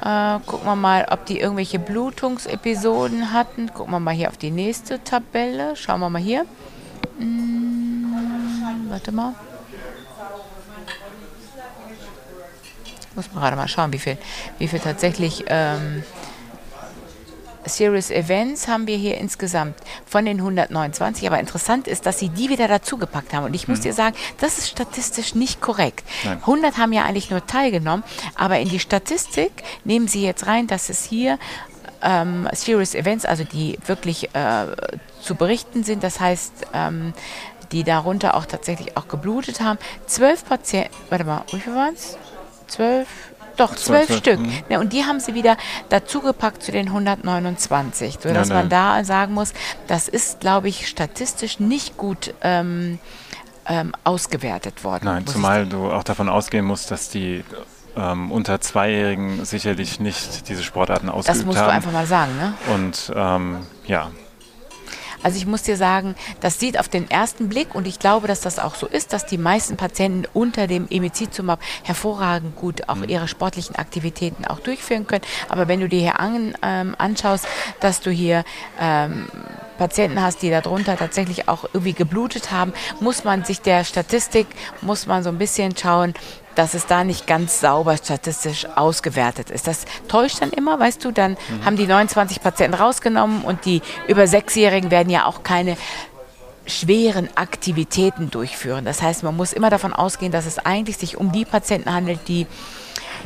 äh, 0.03 0.39
gucken 0.47 0.67
wir 0.67 0.77
mal, 0.77 1.07
ob 1.11 1.27
die 1.27 1.41
irgendwelche 1.41 1.79
Blutungsepisoden 1.79 3.33
hatten. 3.33 3.73
Gucken 3.73 3.93
wir 3.93 4.01
mal 4.01 4.15
hier 4.15 4.29
auf 4.29 4.37
die 4.37 4.51
nächste 4.51 5.03
Tabelle. 5.03 5.77
Schauen 5.77 6.01
wir 6.01 6.11
mal 6.11 6.23
hier. 6.23 6.45
Mm. 7.19 8.89
warte 8.89 9.13
mal. 9.13 9.35
Muss 13.15 13.33
man 13.33 13.43
gerade 13.43 13.57
mal 13.57 13.67
schauen, 13.67 13.93
wie 13.93 13.99
viel, 13.99 14.17
wie 14.59 14.69
viel 14.69 14.79
tatsächlich 14.79 15.45
ähm, 15.49 16.05
Serious 17.69 18.11
Events 18.11 18.69
haben 18.69 18.87
wir 18.87 18.97
hier 18.97 19.19
insgesamt 19.19 19.77
von 20.07 20.25
den 20.25 20.39
129. 20.39 21.27
Aber 21.27 21.39
interessant 21.39 21.87
ist, 21.89 22.07
dass 22.07 22.19
sie 22.19 22.29
die 22.29 22.49
wieder 22.49 22.69
dazugepackt 22.69 23.33
haben. 23.35 23.45
Und 23.45 23.55
ich 23.55 23.69
muss 23.69 23.79
mhm. 23.79 23.83
dir 23.83 23.93
sagen, 23.93 24.17
das 24.41 24.59
ist 24.59 24.69
statistisch 24.69 25.35
nicht 25.35 25.61
korrekt. 25.61 26.05
Nein. 26.25 26.39
100 26.39 26.79
haben 26.79 26.93
ja 26.93 27.05
eigentlich 27.05 27.31
nur 27.31 27.47
teilgenommen, 27.47 28.05
aber 28.35 28.59
in 28.59 28.69
die 28.69 28.81
Statistik 28.81 29.53
nehmen 29.85 30.09
sie 30.09 30.23
jetzt 30.23 30.47
rein, 30.47 30.67
dass 30.67 30.89
es 30.89 31.05
hier 31.05 31.39
ähm, 32.03 32.49
Serious 32.53 32.95
Events, 32.95 33.25
also 33.25 33.45
die 33.45 33.79
wirklich 33.87 34.35
äh, 34.35 34.67
zu 35.21 35.35
berichten 35.35 35.85
sind, 35.85 36.03
das 36.03 36.21
heißt, 36.21 36.53
ähm, 36.73 37.13
die 37.73 37.85
darunter 37.85 38.35
auch 38.35 38.47
tatsächlich 38.47 38.97
auch 38.97 39.09
geblutet 39.09 39.61
haben. 39.61 39.79
Zwölf 40.07 40.45
Patienten, 40.45 40.95
warte 41.11 41.25
mal, 41.25 41.45
wie 41.53 41.61
viel 41.61 41.75
waren 41.75 41.95
es? 41.95 42.17
Zwölf? 42.67 43.09
Doch, 43.59 43.75
zwölf, 43.75 44.17
Stück. 44.17 44.41
Mhm. 44.41 44.53
Ja, 44.69 44.79
und 44.79 44.93
die 44.93 45.05
haben 45.05 45.21
sie 45.21 45.35
wieder 45.35 45.57
dazugepackt 45.89 46.63
zu 46.63 46.73
den 46.73 46.87
129, 46.87 48.19
sodass 48.23 48.49
ja, 48.49 48.55
man 48.55 48.69
da 48.69 49.05
sagen 49.05 49.35
muss, 49.35 49.53
das 49.87 50.09
ist, 50.09 50.41
glaube 50.41 50.69
ich, 50.69 50.89
statistisch 50.89 51.61
nicht 51.61 51.97
gut 51.97 52.35
ähm, 52.43 52.99
ähm, 53.67 53.93
ausgewertet 54.05 54.85
worden. 54.85 55.05
Nein, 55.05 55.27
zumal 55.27 55.67
du 55.67 55.91
auch 55.91 56.05
davon 56.05 56.29
ausgehen 56.29 56.65
musst, 56.65 56.91
dass 56.91 57.11
die 57.11 57.45
ähm, 57.97 58.31
unter 58.31 58.61
Zweijährigen 58.61 59.45
sicherlich 59.45 60.01
nicht 60.01 60.49
diese 60.49 60.63
Sportarten 60.63 61.09
ausgeübt 61.09 61.29
haben. 61.29 61.39
Das 61.39 61.47
musst 61.47 61.59
haben. 61.59 61.67
du 61.67 61.73
einfach 61.73 61.93
mal 61.93 62.07
sagen, 62.07 62.37
ne? 62.39 62.55
Und 62.73 63.13
ähm, 63.15 63.67
ja, 63.87 64.11
also 65.23 65.37
ich 65.37 65.47
muss 65.47 65.63
dir 65.63 65.77
sagen, 65.77 66.15
das 66.41 66.59
sieht 66.61 66.79
auf 66.79 66.89
den 66.89 67.11
ersten 67.11 67.49
Blick 67.49 67.75
und 67.75 67.87
ich 67.87 67.99
glaube, 67.99 68.29
dass 68.29 68.41
das 68.41 68.59
auch 68.59 68.75
so 68.75 68.87
ist, 68.87 69.13
dass 69.13 69.27
die 69.27 69.39
meisten 69.39 69.77
Patienten 69.77 70.25
unter 70.33 70.67
dem 70.67 70.87
Emicizumab 70.91 71.61
hervorragend 71.83 72.57
gut 72.57 72.89
auch 72.89 72.97
mhm. 72.97 73.09
ihre 73.09 73.29
sportlichen 73.29 73.77
Aktivitäten 73.77 74.45
auch 74.45 74.61
durchführen 74.61 75.07
können. 75.07 75.25
Aber 75.49 75.69
wenn 75.69 75.81
du 75.81 75.89
dir 75.89 76.01
hier 76.01 76.21
an, 76.21 76.55
ähm, 76.63 76.95
anschaust, 76.99 77.47
dass 77.81 78.01
du 78.01 78.11
hier 78.11 78.45
ähm, 78.81 79.27
Patienten 79.79 80.21
hast, 80.21 80.43
die 80.43 80.51
darunter 80.51 80.97
tatsächlich 80.97 81.49
auch 81.49 81.65
irgendwie 81.65 81.95
geblutet 81.95 82.51
haben, 82.51 82.73
muss 83.01 83.25
man 83.25 83.45
sich 83.45 83.61
der 83.63 83.85
Statistik, 83.85 84.47
muss 84.83 85.07
man 85.07 85.23
so 85.23 85.31
ein 85.31 85.39
bisschen 85.39 85.77
schauen, 85.77 86.15
dass 86.55 86.75
es 86.75 86.87
da 86.87 87.05
nicht 87.05 87.27
ganz 87.29 87.61
sauber 87.61 87.97
statistisch 87.97 88.67
ausgewertet 88.75 89.49
ist. 89.49 89.69
Das 89.69 89.85
täuscht 90.09 90.43
dann 90.43 90.51
immer, 90.51 90.79
weißt 90.81 91.05
du, 91.05 91.13
dann 91.13 91.33
mhm. 91.33 91.65
haben 91.65 91.77
die 91.77 91.87
29 91.87 92.43
Patienten 92.43 92.75
rausgenommen 92.75 93.43
und 93.43 93.65
die 93.65 93.81
über 94.09 94.27
Sechsjährigen 94.27 94.91
werden 94.91 95.09
ja 95.09 95.25
auch 95.27 95.45
keine 95.45 95.77
schweren 96.67 97.29
Aktivitäten 97.37 98.31
durchführen. 98.31 98.85
Das 98.85 99.01
heißt, 99.01 99.23
man 99.23 99.37
muss 99.37 99.53
immer 99.53 99.71
davon 99.71 99.93
ausgehen, 99.93 100.33
dass 100.33 100.47
es 100.47 100.59
eigentlich 100.59 100.99
sich 100.99 101.17
um 101.17 101.33
die 101.33 101.45
Patienten 101.45 101.93
handelt, 101.93 102.21
die 102.29 102.47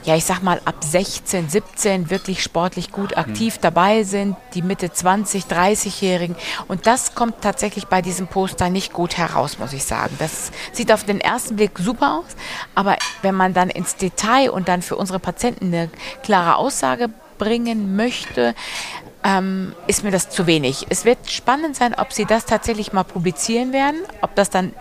ja, 0.05 0.17
ich 0.17 0.25
sag 0.25 0.43
mal, 0.43 0.61
ab 0.65 0.77
16, 0.81 1.49
17 1.49 2.11
wirklich 2.11 2.43
sportlich 2.43 2.93
gut 2.93 3.17
aktiv 3.17 3.57
mhm. 3.57 3.61
dabei 3.63 4.03
sind, 4.05 4.37
die 4.55 4.63
Mitte 4.63 4.93
20, 4.93 5.45
30-Jährigen. 5.45 6.37
Und 6.69 6.87
das 6.87 7.15
kommt 7.15 7.41
tatsächlich 7.41 7.87
bei 7.87 8.03
diesem 8.03 8.27
Poster 8.27 8.71
nicht 8.71 8.93
gut 8.93 9.17
heraus, 9.17 9.59
muss 9.59 9.73
ich 9.73 9.85
sagen. 9.85 10.17
Das 10.19 10.51
sieht 10.73 10.93
auf 10.93 11.05
den 11.05 11.21
ersten 11.21 11.57
Blick 11.57 11.79
super 11.79 12.19
aus, 12.19 12.37
aber 12.75 12.97
wenn 13.23 13.35
man 13.35 13.55
dann 13.55 13.71
ins 13.71 13.97
Detail 13.97 14.51
und 14.51 14.69
dann 14.69 14.83
für 14.83 14.97
unsere 14.97 15.19
Patienten 15.19 15.67
eine 15.67 15.91
klare 16.23 16.57
Aussage 16.57 17.09
bringen 17.39 17.97
möchte, 17.97 18.55
ähm, 19.25 19.75
ist 19.87 20.05
mir 20.05 20.11
das 20.11 20.31
zu 20.31 20.47
wenig. 20.47 20.87
Es 20.89 21.05
wird 21.05 21.31
spannend 21.31 21.77
sein, 21.77 21.95
ob 21.95 22.13
sie 22.13 22.25
das 22.25 22.45
tatsächlich 22.45 22.93
mal 22.93 23.05
publizieren 23.05 23.73
werden, 23.73 24.01
ob 24.21 24.35
das 24.35 24.51
dann 24.51 24.73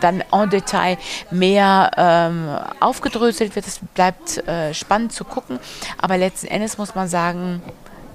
dann 0.00 0.22
en 0.32 0.50
Detail 0.50 0.98
mehr 1.30 1.90
ähm, 1.96 2.48
aufgedröselt 2.80 3.54
wird. 3.54 3.66
Es 3.66 3.80
bleibt 3.94 4.46
äh, 4.46 4.74
spannend 4.74 5.12
zu 5.12 5.24
gucken. 5.24 5.58
Aber 5.98 6.16
letzten 6.16 6.46
Endes 6.48 6.78
muss 6.78 6.94
man 6.94 7.08
sagen, 7.08 7.62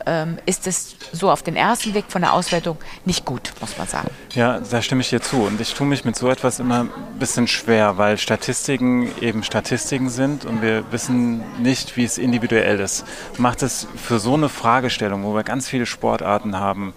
ähm, 0.06 0.38
ist 0.46 0.68
es 0.68 0.96
so 1.12 1.30
auf 1.32 1.44
den 1.44 1.56
ersten 1.56 1.92
Blick 1.92 2.06
von 2.08 2.22
der 2.22 2.34
Auswertung 2.34 2.78
nicht 3.06 3.26
gut, 3.26 3.54
muss 3.60 3.78
man 3.78 3.88
sagen. 3.88 4.10
Ja, 4.34 4.60
da 4.60 4.82
stimme 4.82 5.02
ich 5.02 5.10
dir 5.10 5.22
zu. 5.22 5.44
Und 5.44 5.60
ich 5.62 5.74
tue 5.74 5.88
mich 5.88 6.06
mit 6.06 6.16
so 6.16 6.30
etwas 6.30 6.60
immer 6.60 6.82
ein 6.82 6.90
bisschen 7.20 7.48
schwer, 7.48 7.98
weil 7.98 8.18
Statistiken 8.18 9.12
eben 9.22 9.44
Statistiken 9.44 10.10
sind 10.10 10.46
und 10.46 10.62
wir 10.62 10.92
wissen 10.92 11.44
nicht, 11.62 11.98
wie 11.98 12.04
es 12.04 12.18
individuell 12.18 12.80
ist. 12.80 13.06
Macht 13.38 13.64
es 13.64 13.88
für 13.96 14.20
so 14.20 14.34
eine 14.34 14.50
Fragestellung, 14.50 15.24
wo 15.24 15.36
wir 15.36 15.44
ganz 15.44 15.68
viele 15.68 15.86
Sportarten 15.86 16.58
haben, 16.58 16.94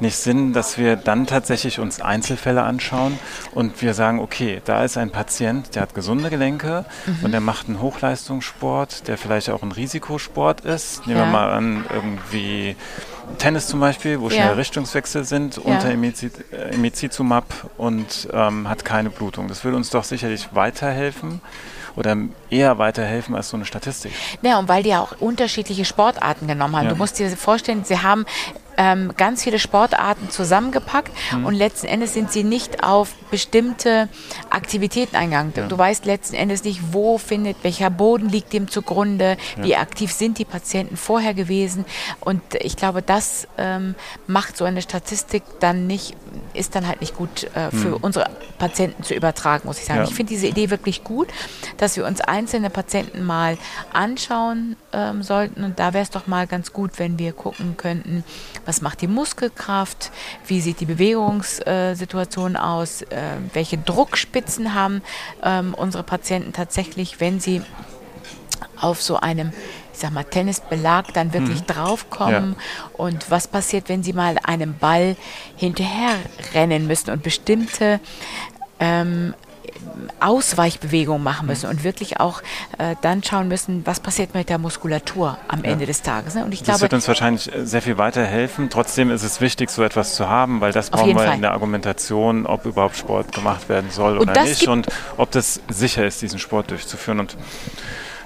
nicht 0.00 0.16
Sinn, 0.16 0.52
dass 0.52 0.78
wir 0.78 0.96
dann 0.96 1.26
tatsächlich 1.26 1.78
uns 1.78 2.00
Einzelfälle 2.00 2.62
anschauen 2.62 3.18
und 3.52 3.80
wir 3.82 3.94
sagen, 3.94 4.20
okay, 4.20 4.60
da 4.64 4.84
ist 4.84 4.96
ein 4.96 5.10
Patient, 5.10 5.74
der 5.74 5.82
hat 5.82 5.94
gesunde 5.94 6.30
Gelenke 6.30 6.84
mhm. 7.06 7.24
und 7.24 7.32
der 7.32 7.40
macht 7.40 7.68
einen 7.68 7.80
Hochleistungssport, 7.80 9.08
der 9.08 9.18
vielleicht 9.18 9.50
auch 9.50 9.62
ein 9.62 9.72
Risikosport 9.72 10.62
ist. 10.62 11.06
Nehmen 11.06 11.18
ja. 11.18 11.26
wir 11.26 11.32
mal 11.32 11.52
an, 11.52 11.84
irgendwie 11.92 12.76
Tennis 13.38 13.68
zum 13.68 13.80
Beispiel, 13.80 14.20
wo 14.20 14.28
ja. 14.28 14.42
schnell 14.42 14.54
Richtungswechsel 14.54 15.24
sind 15.24 15.56
ja. 15.56 15.62
unter 15.62 15.90
Emicizumab 15.90 17.44
und 17.76 18.28
ähm, 18.32 18.68
hat 18.68 18.84
keine 18.84 19.10
Blutung. 19.10 19.48
Das 19.48 19.64
würde 19.64 19.76
uns 19.76 19.90
doch 19.90 20.04
sicherlich 20.04 20.48
weiterhelfen 20.52 21.40
oder 21.96 22.16
eher 22.50 22.78
weiterhelfen 22.78 23.34
als 23.34 23.48
so 23.48 23.56
eine 23.56 23.66
Statistik. 23.66 24.12
Ja, 24.42 24.58
und 24.58 24.68
weil 24.68 24.82
die 24.82 24.90
ja 24.90 25.00
auch 25.00 25.20
unterschiedliche 25.20 25.84
Sportarten 25.84 26.46
genommen 26.46 26.76
haben. 26.76 26.84
Ja. 26.84 26.90
Du 26.90 26.96
musst 26.96 27.18
dir 27.18 27.28
vorstellen, 27.36 27.84
sie 27.84 27.98
haben 27.98 28.26
ähm, 28.80 29.12
ganz 29.14 29.44
viele 29.44 29.58
Sportarten 29.58 30.30
zusammengepackt 30.30 31.12
mhm. 31.36 31.44
und 31.44 31.54
letzten 31.54 31.86
Endes 31.86 32.14
sind 32.14 32.32
sie 32.32 32.44
nicht 32.44 32.82
auf 32.82 33.12
bestimmte 33.30 34.08
Aktivitäten 34.48 35.16
eingegangen. 35.16 35.52
Ja. 35.54 35.66
Du 35.66 35.76
weißt 35.76 36.06
letzten 36.06 36.34
Endes 36.34 36.64
nicht, 36.64 36.80
wo 36.92 37.18
findet, 37.18 37.58
welcher 37.62 37.90
Boden 37.90 38.30
liegt 38.30 38.54
dem 38.54 38.68
zugrunde, 38.68 39.36
ja. 39.58 39.64
wie 39.64 39.76
aktiv 39.76 40.12
sind 40.12 40.38
die 40.38 40.46
Patienten 40.46 40.96
vorher 40.96 41.34
gewesen 41.34 41.84
und 42.20 42.40
ich 42.54 42.76
glaube, 42.76 43.02
das 43.02 43.46
ähm, 43.58 43.96
macht 44.26 44.56
so 44.56 44.64
eine 44.64 44.80
Statistik 44.80 45.42
dann 45.60 45.86
nicht, 45.86 46.16
ist 46.54 46.74
dann 46.74 46.88
halt 46.88 47.02
nicht 47.02 47.14
gut 47.14 47.44
äh, 47.54 47.70
für 47.70 47.88
mhm. 47.88 47.98
unsere 48.00 48.30
Patienten 48.58 49.02
zu 49.02 49.12
übertragen, 49.12 49.66
muss 49.66 49.78
ich 49.78 49.84
sagen. 49.84 50.00
Ja. 50.00 50.04
Ich 50.06 50.14
finde 50.14 50.30
diese 50.30 50.46
Idee 50.46 50.70
wirklich 50.70 51.04
gut, 51.04 51.28
dass 51.76 51.98
wir 51.98 52.06
uns 52.06 52.22
einzelne 52.22 52.70
Patienten 52.70 53.24
mal 53.24 53.58
anschauen 53.92 54.76
ähm, 54.94 55.22
sollten 55.22 55.64
und 55.64 55.78
da 55.78 55.92
wäre 55.92 56.02
es 56.02 56.10
doch 56.10 56.26
mal 56.26 56.46
ganz 56.46 56.72
gut, 56.72 56.92
wenn 56.98 57.18
wir 57.18 57.34
gucken 57.34 57.76
könnten, 57.76 58.24
was 58.70 58.82
macht 58.82 59.00
die 59.00 59.08
Muskelkraft, 59.08 60.12
wie 60.46 60.60
sieht 60.60 60.78
die 60.78 60.84
Bewegungssituation 60.84 62.54
aus, 62.54 63.02
äh, 63.02 63.16
welche 63.52 63.78
Druckspitzen 63.78 64.74
haben 64.74 65.02
ähm, 65.42 65.74
unsere 65.74 66.04
Patienten 66.04 66.52
tatsächlich, 66.52 67.18
wenn 67.18 67.40
sie 67.40 67.62
auf 68.80 69.02
so 69.02 69.16
einem 69.16 69.52
ich 69.92 69.98
sag 69.98 70.12
mal, 70.12 70.22
Tennisbelag 70.22 71.12
dann 71.12 71.32
wirklich 71.32 71.62
mhm. 71.62 71.66
draufkommen 71.66 72.54
ja. 72.56 72.90
und 72.92 73.28
was 73.28 73.48
passiert, 73.48 73.88
wenn 73.88 74.04
sie 74.04 74.12
mal 74.12 74.36
einem 74.44 74.78
Ball 74.78 75.16
hinterher 75.56 76.14
rennen 76.54 76.86
müssen 76.86 77.10
und 77.10 77.24
bestimmte 77.24 77.98
ähm, 78.78 79.34
Ausweichbewegungen 80.20 81.22
machen 81.22 81.46
müssen 81.46 81.68
und 81.68 81.84
wirklich 81.84 82.20
auch 82.20 82.42
äh, 82.78 82.94
dann 83.00 83.22
schauen 83.22 83.48
müssen, 83.48 83.86
was 83.86 84.00
passiert 84.00 84.34
mit 84.34 84.48
der 84.48 84.58
Muskulatur 84.58 85.38
am 85.48 85.64
ja. 85.64 85.70
Ende 85.70 85.86
des 85.86 86.02
Tages. 86.02 86.34
Ne? 86.34 86.44
Und 86.44 86.52
ich 86.52 86.60
das 86.60 86.66
glaube, 86.66 86.82
wird 86.82 86.94
uns 86.94 87.08
wahrscheinlich 87.08 87.52
äh, 87.52 87.66
sehr 87.66 87.82
viel 87.82 87.98
weiterhelfen. 87.98 88.70
Trotzdem 88.70 89.10
ist 89.10 89.22
es 89.22 89.40
wichtig, 89.40 89.70
so 89.70 89.82
etwas 89.82 90.14
zu 90.14 90.28
haben, 90.28 90.60
weil 90.60 90.72
das 90.72 90.90
brauchen 90.90 91.08
wir 91.08 91.14
Fall. 91.16 91.34
in 91.34 91.42
der 91.42 91.52
Argumentation, 91.52 92.46
ob 92.46 92.66
überhaupt 92.66 92.96
Sport 92.96 93.32
gemacht 93.32 93.68
werden 93.68 93.90
soll 93.90 94.18
und 94.18 94.30
oder 94.30 94.42
nicht 94.42 94.68
und 94.68 94.88
ob 95.16 95.30
das 95.30 95.60
sicher 95.68 96.06
ist, 96.06 96.20
diesen 96.22 96.38
Sport 96.38 96.70
durchzuführen. 96.70 97.20
Und 97.20 97.36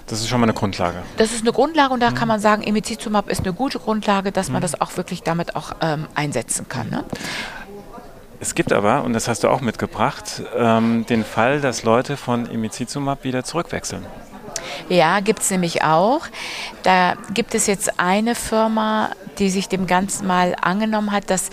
das 0.07 0.21
ist 0.21 0.29
schon 0.29 0.41
mal 0.41 0.47
eine 0.47 0.55
Grundlage. 0.55 1.03
Das 1.17 1.33
ist 1.33 1.43
eine 1.43 1.53
Grundlage 1.53 1.95
und 1.95 2.01
da 2.01 2.11
mhm. 2.11 2.15
kann 2.15 2.29
man 2.29 2.41
sagen, 2.41 2.63
Emicizumab 2.63 3.29
ist 3.31 3.41
eine 3.41 3.53
gute 3.53 3.79
Grundlage, 3.79 4.33
dass 4.33 4.49
mhm. 4.49 4.55
man 4.55 4.63
das 4.63 4.81
auch 4.81 4.97
wirklich 4.97 5.23
damit 5.23 5.57
auch 5.57 5.73
ähm, 5.81 6.07
einsetzen 6.15 6.69
kann. 6.69 6.91
Ne? 6.91 7.05
Es 8.45 8.55
gibt 8.55 8.75
aber, 8.75 9.05
und 9.05 9.15
das 9.15 9.27
hast 9.27 9.43
du 9.43 9.49
auch 9.49 9.63
mitgebracht, 9.63 10.43
ähm, 10.55 11.07
den 11.07 11.25
Fall, 11.25 11.63
dass 11.63 11.83
Leute 11.83 12.19
von 12.19 12.45
Imizizumab 12.45 13.25
wieder 13.25 13.43
zurückwechseln. 13.43 14.05
Ja, 14.91 15.21
gibt 15.21 15.41
es 15.41 15.51
nämlich 15.51 15.83
auch. 15.83 16.27
Da 16.83 17.15
gibt 17.33 17.55
es 17.55 17.67
jetzt 17.67 17.99
eine 17.99 18.35
Firma, 18.35 19.13
die 19.39 19.49
sich 19.49 19.71
dem 19.71 19.87
Ganzen 19.87 20.27
mal 20.27 20.55
angenommen 20.61 21.11
hat. 21.11 21.31
Das 21.31 21.49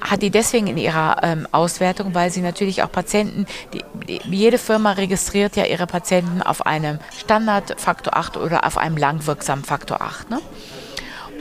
hat 0.00 0.22
die 0.22 0.30
deswegen 0.30 0.68
in 0.68 0.76
ihrer 0.76 1.16
ähm, 1.24 1.48
Auswertung, 1.50 2.14
weil 2.14 2.30
sie 2.30 2.42
natürlich 2.42 2.84
auch 2.84 2.92
Patienten, 2.92 3.46
die, 3.74 3.82
die, 4.06 4.20
jede 4.30 4.58
Firma 4.58 4.92
registriert 4.92 5.56
ja 5.56 5.64
ihre 5.64 5.88
Patienten 5.88 6.42
auf 6.42 6.64
einem 6.64 7.00
Standardfaktor 7.18 8.16
8 8.16 8.36
oder 8.36 8.64
auf 8.64 8.78
einem 8.78 8.96
langwirksamen 8.96 9.64
Faktor 9.64 10.00
8. 10.00 10.30
Ne? 10.30 10.40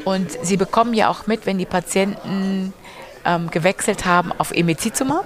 Und 0.04 0.32
sie 0.42 0.58
bekommen 0.58 0.96
ja 0.96 1.10
auch 1.12 1.28
mit, 1.28 1.46
wenn 1.46 1.60
die 1.60 1.68
Patienten 1.68 2.74
ähm, 3.26 3.50
gewechselt 3.50 4.06
haben 4.06 4.32
auf 4.38 4.52
Emicizumab. 4.52 5.26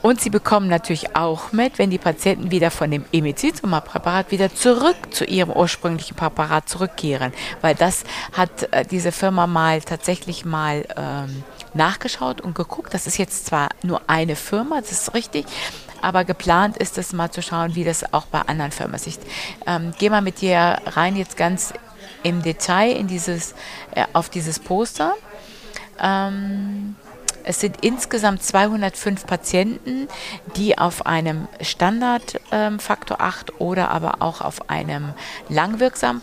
Und 0.00 0.20
sie 0.20 0.30
bekommen 0.30 0.68
natürlich 0.68 1.16
auch 1.16 1.50
mit, 1.50 1.78
wenn 1.78 1.90
die 1.90 1.98
Patienten 1.98 2.52
wieder 2.52 2.70
von 2.70 2.88
dem 2.90 3.04
Emicizumab-Präparat 3.10 4.30
wieder 4.30 4.54
zurück 4.54 4.96
zu 5.10 5.24
ihrem 5.24 5.50
ursprünglichen 5.50 6.16
Präparat 6.16 6.68
zurückkehren. 6.68 7.32
Weil 7.62 7.74
das 7.74 8.04
hat 8.32 8.72
äh, 8.72 8.84
diese 8.84 9.10
Firma 9.10 9.48
mal 9.48 9.80
tatsächlich 9.80 10.44
mal 10.44 10.86
ähm, 10.96 11.42
nachgeschaut 11.74 12.40
und 12.40 12.54
geguckt. 12.54 12.94
Das 12.94 13.08
ist 13.08 13.18
jetzt 13.18 13.46
zwar 13.46 13.70
nur 13.82 14.00
eine 14.06 14.36
Firma, 14.36 14.80
das 14.80 14.92
ist 14.92 15.14
richtig, 15.14 15.46
aber 16.00 16.24
geplant 16.24 16.76
ist 16.76 16.96
es 16.96 17.12
mal 17.12 17.30
zu 17.30 17.42
schauen, 17.42 17.74
wie 17.74 17.84
das 17.84 18.12
auch 18.12 18.26
bei 18.26 18.40
anderen 18.42 18.70
Firmen 18.70 18.94
ist. 18.94 19.20
Ähm, 19.66 19.92
gehe 19.98 20.10
mal 20.10 20.22
mit 20.22 20.40
dir 20.40 20.78
rein 20.86 21.16
jetzt 21.16 21.36
ganz 21.36 21.72
im 22.22 22.42
Detail 22.42 22.92
in 22.92 23.08
dieses, 23.08 23.54
äh, 23.94 24.04
auf 24.12 24.28
dieses 24.28 24.60
Poster. 24.60 25.14
Ähm, 26.00 26.94
es 27.48 27.60
sind 27.60 27.82
insgesamt 27.82 28.42
205 28.42 29.26
Patienten, 29.26 30.06
die 30.56 30.76
auf 30.76 31.06
einem 31.06 31.48
Standardfaktor 31.62 33.16
ähm, 33.20 33.26
8 33.26 33.58
oder 33.58 33.90
aber 33.90 34.16
auch 34.20 34.42
auf 34.42 34.68
einem 34.68 35.14
langwirksamen 35.48 36.20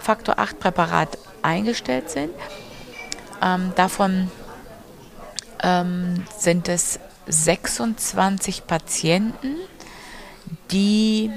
Faktor 0.00 0.38
8 0.38 0.58
Präparat 0.58 1.18
eingestellt 1.42 2.08
sind. 2.08 2.30
Ähm, 3.42 3.72
davon 3.76 4.30
ähm, 5.62 6.24
sind 6.38 6.70
es 6.70 6.98
26 7.26 8.66
Patienten, 8.66 9.56
die 10.70 11.30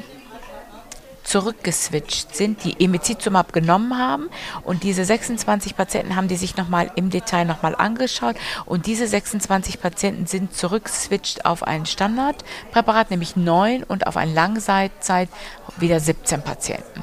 zurückgeswitcht 1.27 2.35
sind, 2.35 2.63
die 2.63 2.83
Emicizumab 2.83 3.51
genommen 3.51 3.97
haben. 3.97 4.29
Und 4.63 4.83
diese 4.83 5.03
26 5.03 5.75
Patienten 5.75 6.15
haben 6.15 6.29
die 6.29 6.37
sich 6.37 6.55
nochmal 6.55 6.89
im 6.95 7.09
Detail 7.09 7.45
nochmal 7.45 7.75
angeschaut. 7.75 8.37
Und 8.65 8.85
diese 8.85 9.07
26 9.07 9.81
Patienten 9.81 10.25
sind 10.25 10.53
zurückgeswitcht 10.53 11.45
auf 11.45 11.63
ein 11.63 11.85
Standardpräparat, 11.85 13.11
nämlich 13.11 13.35
9 13.35 13.83
und 13.83 14.07
auf 14.07 14.15
ein 14.15 14.33
Langzeitzeit 14.33 15.29
wieder 15.77 15.99
17 15.99 16.41
Patienten. 16.41 17.01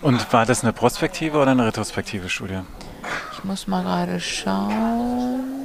Und 0.00 0.32
war 0.32 0.46
das 0.46 0.62
eine 0.62 0.72
prospektive 0.72 1.38
oder 1.38 1.50
eine 1.50 1.66
retrospektive 1.66 2.28
Studie? 2.28 2.60
Ich 3.32 3.44
muss 3.44 3.66
mal 3.66 3.82
gerade 3.82 4.20
schauen. 4.20 5.57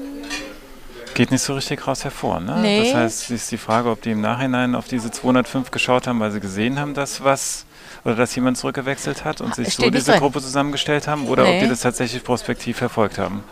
Geht 1.13 1.31
nicht 1.31 1.41
so 1.41 1.53
richtig 1.53 1.85
raus 1.87 2.03
hervor. 2.03 2.39
Ne? 2.39 2.57
Nee. 2.61 2.83
Das 2.83 2.95
heißt, 2.95 3.23
es 3.23 3.29
ist 3.29 3.51
die 3.51 3.57
Frage, 3.57 3.89
ob 3.89 4.01
die 4.01 4.11
im 4.11 4.21
Nachhinein 4.21 4.75
auf 4.75 4.87
diese 4.87 5.11
205 5.11 5.71
geschaut 5.71 6.07
haben, 6.07 6.19
weil 6.19 6.31
sie 6.31 6.39
gesehen 6.39 6.79
haben, 6.79 6.93
dass 6.93 7.23
was 7.23 7.65
oder 8.03 8.15
dass 8.15 8.35
jemand 8.35 8.57
zurückgewechselt 8.57 9.23
hat 9.23 9.41
und 9.41 9.55
sich 9.55 9.75
so 9.75 9.89
diese 9.89 10.11
drin. 10.11 10.19
Gruppe 10.19 10.41
zusammengestellt 10.41 11.07
haben 11.07 11.27
oder 11.27 11.43
nee. 11.43 11.55
ob 11.55 11.63
die 11.63 11.69
das 11.69 11.81
tatsächlich 11.81 12.23
prospektiv 12.23 12.77
verfolgt 12.77 13.17
haben. 13.17 13.43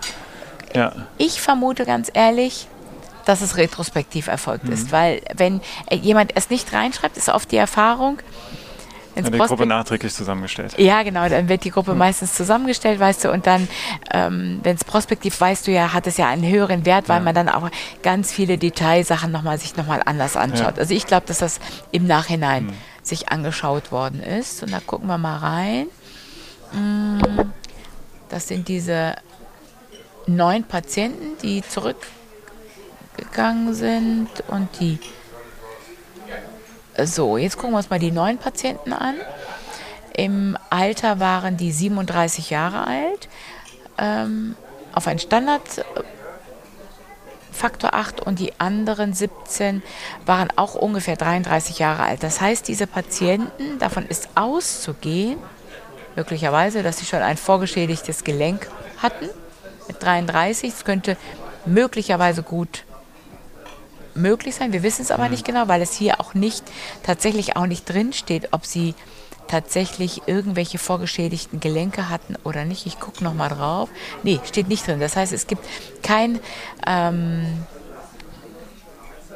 Ja. 0.76 0.94
Ich 1.18 1.42
vermute 1.42 1.86
ganz 1.86 2.10
ehrlich, 2.14 2.68
dass 3.26 3.42
es 3.42 3.58
retrospektiv 3.58 4.28
erfolgt 4.28 4.66
mhm. 4.66 4.74
ist, 4.74 4.92
weil 4.92 5.22
wenn 5.36 5.62
jemand 5.92 6.36
es 6.36 6.50
nicht 6.50 6.74
reinschreibt, 6.74 7.18
ist 7.18 7.30
oft 7.30 7.52
die 7.52 7.58
Erfahrung, 7.58 8.20
Wenn's 9.14 9.28
ja, 9.28 9.32
die 9.32 9.40
Gruppe 9.40 9.66
nachträglich 9.66 10.14
zusammengestellt. 10.14 10.76
Ja, 10.78 11.04
genau, 11.04 11.28
dann 11.28 11.50
wird 11.50 11.66
die 11.66 11.72
Gruppe 11.72 11.92
hm. 11.92 11.98
meistens 11.98 12.34
zusammengestellt, 12.34 13.00
weißt 13.00 13.26
du, 13.26 13.32
und 13.32 13.46
dann, 13.46 13.68
ähm, 14.12 14.62
wenn 14.64 14.76
es 14.76 14.86
prospektiv, 14.86 15.40
weißt 15.40 15.68
du 15.68 15.72
ja, 15.72 15.94
hat 15.94 16.08
es 16.08 16.18
ja 16.18 16.28
einen 16.28 16.48
höheren 16.48 16.86
Wert, 16.86 17.10
weil 17.10 17.18
ja. 17.18 17.24
man 17.24 17.36
dann 17.36 17.50
auch 17.50 17.70
ganz 18.04 18.32
viele 18.32 18.58
Detailsachen 18.58 19.32
nochmal 19.32 19.58
sich 19.58 19.76
nochmal 19.76 20.02
anders 20.06 20.38
anschaut. 20.38 20.76
Ja. 20.76 20.82
Also 20.82 20.94
ich 20.94 21.08
glaube, 21.08 21.26
dass 21.28 21.40
das 21.40 21.60
im 21.92 22.08
Nachhinein 22.08 22.70
hm. 22.70 22.78
sich 23.04 23.30
angeschaut 23.30 23.92
worden 23.92 24.22
ist. 24.22 24.64
Und 24.64 24.72
da 24.72 24.80
gucken 24.80 25.08
wir 25.08 25.18
mal 25.18 25.38
rein. 25.38 25.88
Mm, 26.72 27.20
das 28.30 28.48
sind 28.48 28.70
diese 28.70 29.16
neun 30.26 30.64
Patienten, 30.64 31.38
die 31.44 31.64
zurückgegangen 31.64 33.74
sind 33.74 34.30
und 34.48 34.70
die 34.80 35.00
so, 37.08 37.38
jetzt 37.38 37.58
gucken 37.58 37.72
wir 37.72 37.78
uns 37.78 37.90
mal 37.90 38.00
die 38.00 38.12
neuen 38.12 38.38
Patienten 38.38 38.94
an. 38.94 39.16
Im 40.14 40.58
Alter 40.70 41.20
waren 41.20 41.58
die 41.58 41.72
37 41.72 42.50
Jahre 42.50 42.86
alt. 42.86 43.30
Ähm, 43.98 44.56
auf 44.94 45.08
ein 45.08 45.20
Standard 45.20 45.62
Faktor 47.52 47.94
8 47.94 48.22
und 48.22 48.40
die 48.40 48.60
anderen 48.60 49.14
17 49.14 49.84
waren 50.26 50.50
auch 50.56 50.76
ungefähr 50.76 51.16
33 51.16 51.80
Jahre 51.80 52.04
alt. 52.04 52.24
Das 52.24 52.42
heißt, 52.42 52.68
diese 52.68 52.88
Patienten, 52.88 53.78
davon 53.80 54.06
ist 54.06 54.30
auszugehen, 54.36 55.38
möglicherweise, 56.16 56.82
dass 56.82 56.98
sie 56.98 57.06
schon 57.06 57.22
ein 57.22 57.38
vorgeschädigtes 57.38 58.24
Gelenk 58.24 58.70
hatten 58.98 59.30
mit 59.88 60.02
33. 60.02 60.74
Es 60.74 60.86
könnte 60.86 61.18
möglicherweise 61.66 62.42
gut 62.42 62.84
möglich 64.16 64.56
sein. 64.56 64.74
Wir 64.74 64.84
wissen 64.84 65.02
es 65.02 65.12
aber 65.12 65.26
mhm. 65.26 65.32
nicht 65.32 65.46
genau, 65.46 65.68
weil 65.68 65.82
es 65.82 65.94
hier 65.94 66.20
auch 66.20 66.34
nicht, 66.34 66.64
tatsächlich 67.04 67.56
auch 67.56 67.66
nicht 67.66 67.86
drin 67.90 68.14
steht, 68.14 68.50
ob 68.52 68.66
sie 68.66 68.96
tatsächlich 69.48 70.22
irgendwelche 70.28 70.78
vorgeschädigten 70.78 71.60
Gelenke 71.60 72.10
hatten 72.10 72.36
oder 72.44 72.64
nicht. 72.64 72.86
Ich 72.86 73.00
gucke 73.00 73.24
nochmal 73.24 73.50
drauf. 73.50 73.90
Nee, 74.24 74.40
steht 74.46 74.70
nicht 74.70 74.88
drin. 74.88 75.00
Das 75.00 75.18
heißt, 75.18 75.34
es 75.34 75.46
gibt 75.46 75.66
kein 76.02 76.40
ähm, 76.88 77.46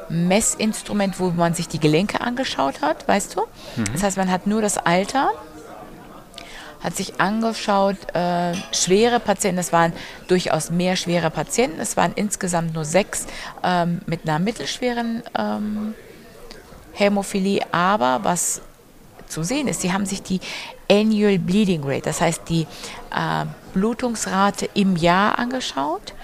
Messinstrument, 0.08 1.20
wo 1.20 1.30
man 1.30 1.54
sich 1.54 1.68
die 1.68 1.80
Gelenke 1.80 2.20
angeschaut 2.20 2.80
hat, 2.80 3.06
weißt 3.06 3.36
du? 3.36 3.42
Mhm. 3.76 3.84
Das 3.92 4.02
heißt, 4.02 4.16
man 4.16 4.30
hat 4.30 4.46
nur 4.46 4.62
das 4.62 4.78
Alter 4.78 5.30
hat 6.80 6.96
sich 6.96 7.20
angeschaut, 7.20 7.96
äh, 8.14 8.54
schwere 8.72 9.20
Patienten, 9.20 9.58
es 9.58 9.72
waren 9.72 9.92
durchaus 10.28 10.70
mehr 10.70 10.96
schwere 10.96 11.30
Patienten, 11.30 11.80
es 11.80 11.96
waren 11.96 12.12
insgesamt 12.14 12.74
nur 12.74 12.84
sechs 12.84 13.26
ähm, 13.62 14.00
mit 14.06 14.22
einer 14.24 14.38
mittelschweren 14.38 15.22
ähm, 15.38 15.94
Hämophilie, 16.92 17.62
aber 17.72 18.20
was 18.22 18.62
zu 19.26 19.42
sehen 19.42 19.68
ist, 19.68 19.80
sie 19.80 19.92
haben 19.92 20.06
sich 20.06 20.22
die 20.22 20.40
Annual 20.90 21.38
Bleeding 21.38 21.82
Rate, 21.84 22.02
das 22.02 22.20
heißt 22.20 22.42
die 22.48 22.66
äh, 23.14 23.44
Blutungsrate 23.74 24.68
im 24.74 24.96
Jahr 24.96 25.38
angeschaut. 25.38 26.14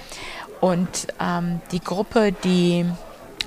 Und 0.60 1.08
ähm, 1.20 1.60
die 1.72 1.80
Gruppe, 1.80 2.30
die 2.30 2.86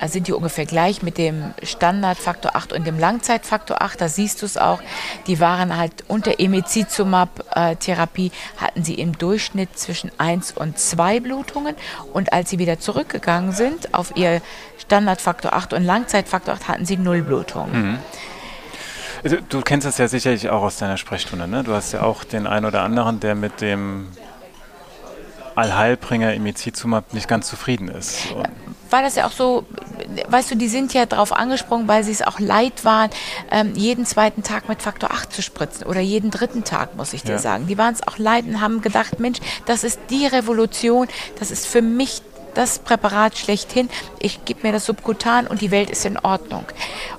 also 0.00 0.12
sind 0.12 0.28
die 0.28 0.32
ungefähr 0.32 0.66
gleich 0.66 1.02
mit 1.02 1.18
dem 1.18 1.54
Standardfaktor 1.62 2.54
8 2.54 2.72
und 2.72 2.86
dem 2.86 2.98
Langzeitfaktor 2.98 3.82
8. 3.82 4.00
Da 4.00 4.08
siehst 4.08 4.42
du 4.42 4.46
es 4.46 4.56
auch. 4.56 4.80
Die 5.26 5.40
waren 5.40 5.76
halt 5.76 6.04
unter 6.08 6.38
Emicizumab-Therapie, 6.38 8.32
hatten 8.58 8.84
sie 8.84 8.94
im 8.94 9.16
Durchschnitt 9.16 9.78
zwischen 9.78 10.10
1 10.18 10.52
und 10.52 10.78
2 10.78 11.20
Blutungen. 11.20 11.74
Und 12.12 12.32
als 12.32 12.50
sie 12.50 12.58
wieder 12.58 12.78
zurückgegangen 12.78 13.52
sind 13.52 13.94
auf 13.94 14.16
ihr 14.16 14.42
Standardfaktor 14.78 15.52
8 15.52 15.72
und 15.72 15.84
Langzeitfaktor 15.84 16.54
8, 16.54 16.68
hatten 16.68 16.86
sie 16.86 16.96
0 16.96 17.22
Blutungen. 17.22 17.92
Mhm. 17.92 17.98
Also, 19.24 19.38
du 19.48 19.60
kennst 19.62 19.86
das 19.86 19.98
ja 19.98 20.08
sicherlich 20.08 20.50
auch 20.50 20.62
aus 20.62 20.76
deiner 20.76 20.98
Sprechstunde. 20.98 21.48
Ne? 21.48 21.64
Du 21.64 21.72
hast 21.72 21.92
ja 21.92 22.02
auch 22.02 22.22
den 22.22 22.46
einen 22.46 22.66
oder 22.66 22.82
anderen, 22.82 23.18
der 23.18 23.34
mit 23.34 23.60
dem 23.60 24.08
Allheilbringer 25.56 26.34
Imizizumab 26.34 27.14
nicht 27.14 27.26
ganz 27.26 27.48
zufrieden 27.48 27.88
ist. 27.88 28.28
So. 28.28 28.42
War 28.90 29.02
das 29.02 29.16
ja 29.16 29.26
auch 29.26 29.32
so, 29.32 29.64
weißt 30.28 30.50
du, 30.50 30.56
die 30.56 30.68
sind 30.68 30.94
ja 30.94 31.06
darauf 31.06 31.32
angesprungen, 31.32 31.88
weil 31.88 32.04
sie 32.04 32.12
es 32.12 32.22
auch 32.22 32.38
leid 32.38 32.84
waren, 32.84 33.10
ähm, 33.50 33.74
jeden 33.74 34.06
zweiten 34.06 34.42
Tag 34.42 34.68
mit 34.68 34.82
Faktor 34.82 35.10
8 35.10 35.32
zu 35.32 35.42
spritzen 35.42 35.86
oder 35.86 36.00
jeden 36.00 36.30
dritten 36.30 36.64
Tag, 36.64 36.96
muss 36.96 37.12
ich 37.12 37.22
dir 37.22 37.32
ja. 37.32 37.38
sagen. 37.38 37.66
Die 37.66 37.78
waren 37.78 37.94
es 37.94 38.06
auch 38.06 38.18
leid 38.18 38.46
und 38.46 38.60
haben 38.60 38.80
gedacht, 38.80 39.20
Mensch, 39.20 39.38
das 39.66 39.84
ist 39.84 39.98
die 40.10 40.26
Revolution, 40.26 41.08
das 41.38 41.50
ist 41.50 41.66
für 41.66 41.82
mich 41.82 42.22
das 42.54 42.78
Präparat 42.78 43.36
schlechthin. 43.36 43.90
Ich 44.18 44.44
gebe 44.44 44.66
mir 44.66 44.72
das 44.72 44.86
subkutan 44.86 45.46
und 45.46 45.60
die 45.60 45.70
Welt 45.70 45.90
ist 45.90 46.06
in 46.06 46.18
Ordnung. 46.18 46.64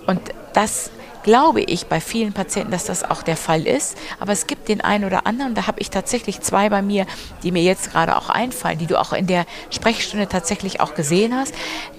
Und 0.08 0.20
das 0.54 0.90
glaube 1.28 1.60
ich 1.60 1.88
bei 1.88 2.00
vielen 2.00 2.32
Patienten, 2.32 2.72
dass 2.72 2.86
das 2.86 3.04
auch 3.04 3.22
der 3.22 3.36
Fall 3.36 3.68
ist. 3.68 3.98
Aber 4.22 4.32
es 4.32 4.48
gibt 4.48 4.70
den 4.70 4.80
einen 4.80 5.04
oder 5.04 5.28
anderen, 5.28 5.56
da 5.56 5.68
habe 5.68 5.82
ich 5.82 5.90
tatsächlich 5.90 6.40
zwei 6.40 6.70
bei 6.70 6.82
mir, 6.82 7.06
die 7.44 7.52
mir 7.52 7.64
jetzt 7.64 7.92
gerade 7.92 8.16
auch 8.16 8.30
einfallen, 8.30 8.78
die 8.78 8.88
du 8.88 8.98
auch 8.98 9.12
in 9.12 9.28
der 9.28 9.46
Sprechstunde 9.70 10.30
tatsächlich 10.30 10.80
auch 10.80 10.96
gesehen 10.96 11.36
hast, 11.36 11.54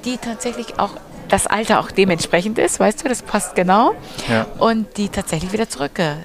die 0.07 0.17
tatsächlich 0.17 0.79
auch 0.79 0.93
das 1.29 1.47
Alter 1.47 1.81
auch 1.81 1.91
dementsprechend 1.91 2.59
ist, 2.59 2.81
weißt 2.81 3.05
du, 3.05 3.09
das 3.11 3.21
passt 3.21 3.55
genau. 3.55 3.95
Ja. 4.31 4.47
Und 4.59 4.97
die 4.97 5.11
tatsächlich 5.11 5.53
wieder 5.53 5.69
zurückge 5.69 6.17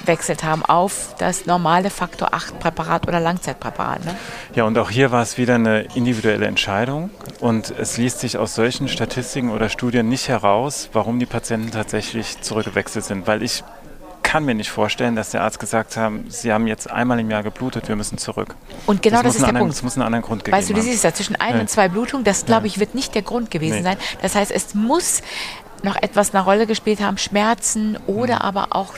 gewechselt 0.00 0.44
haben 0.44 0.64
auf 0.64 1.14
das 1.18 1.46
normale 1.46 1.90
Faktor 1.90 2.34
8 2.34 2.58
Präparat 2.60 3.08
oder 3.08 3.20
Langzeitpräparat. 3.20 4.04
Ne? 4.04 4.14
Ja, 4.54 4.64
und 4.64 4.76
auch 4.78 4.90
hier 4.90 5.10
war 5.10 5.22
es 5.22 5.38
wieder 5.38 5.54
eine 5.54 5.82
individuelle 5.94 6.46
Entscheidung 6.46 7.10
und 7.40 7.72
es 7.78 7.96
liest 7.96 8.20
sich 8.20 8.38
aus 8.38 8.54
solchen 8.54 8.88
Statistiken 8.88 9.50
oder 9.50 9.68
Studien 9.68 10.08
nicht 10.08 10.28
heraus, 10.28 10.90
warum 10.92 11.18
die 11.18 11.26
Patienten 11.26 11.70
tatsächlich 11.70 12.40
zurückgewechselt 12.42 13.04
sind, 13.04 13.26
weil 13.26 13.42
ich 13.42 13.64
kann 14.22 14.44
mir 14.44 14.54
nicht 14.54 14.70
vorstellen, 14.70 15.14
dass 15.14 15.30
der 15.30 15.42
Arzt 15.42 15.60
gesagt 15.60 15.96
hat, 15.96 16.12
Sie 16.28 16.52
haben 16.52 16.66
jetzt 16.66 16.90
einmal 16.90 17.20
im 17.20 17.30
Jahr 17.30 17.44
geblutet, 17.44 17.88
wir 17.88 17.94
müssen 17.94 18.18
zurück. 18.18 18.56
Und 18.84 19.00
genau 19.00 19.18
das, 19.18 19.24
das 19.24 19.34
ist 19.36 19.40
der 19.42 19.48
anderen, 19.50 19.66
Punkt. 19.66 19.76
Es 19.76 19.82
muss 19.84 19.94
einen 19.94 20.02
anderen 20.02 20.24
Grund 20.24 20.44
geben. 20.44 20.56
Weißt 20.56 20.68
du, 20.68 20.74
du 20.74 20.82
siehst 20.82 21.04
ja 21.04 21.14
zwischen 21.14 21.36
ein 21.36 21.54
nee. 21.54 21.60
und 21.60 21.70
zwei 21.70 21.88
Blutungen, 21.88 22.24
das 22.24 22.44
glaube 22.44 22.66
ich 22.66 22.80
wird 22.80 22.96
nicht 22.96 23.14
der 23.14 23.22
Grund 23.22 23.52
gewesen 23.52 23.76
nee. 23.76 23.82
sein. 23.82 23.96
Das 24.22 24.34
heißt, 24.34 24.50
es 24.50 24.74
muss 24.74 25.22
noch 25.84 25.94
etwas 26.02 26.34
eine 26.34 26.44
Rolle 26.44 26.66
gespielt 26.66 27.00
haben, 27.00 27.18
Schmerzen 27.18 27.96
oder 28.06 28.36
mhm. 28.36 28.42
aber 28.42 28.66
auch 28.70 28.94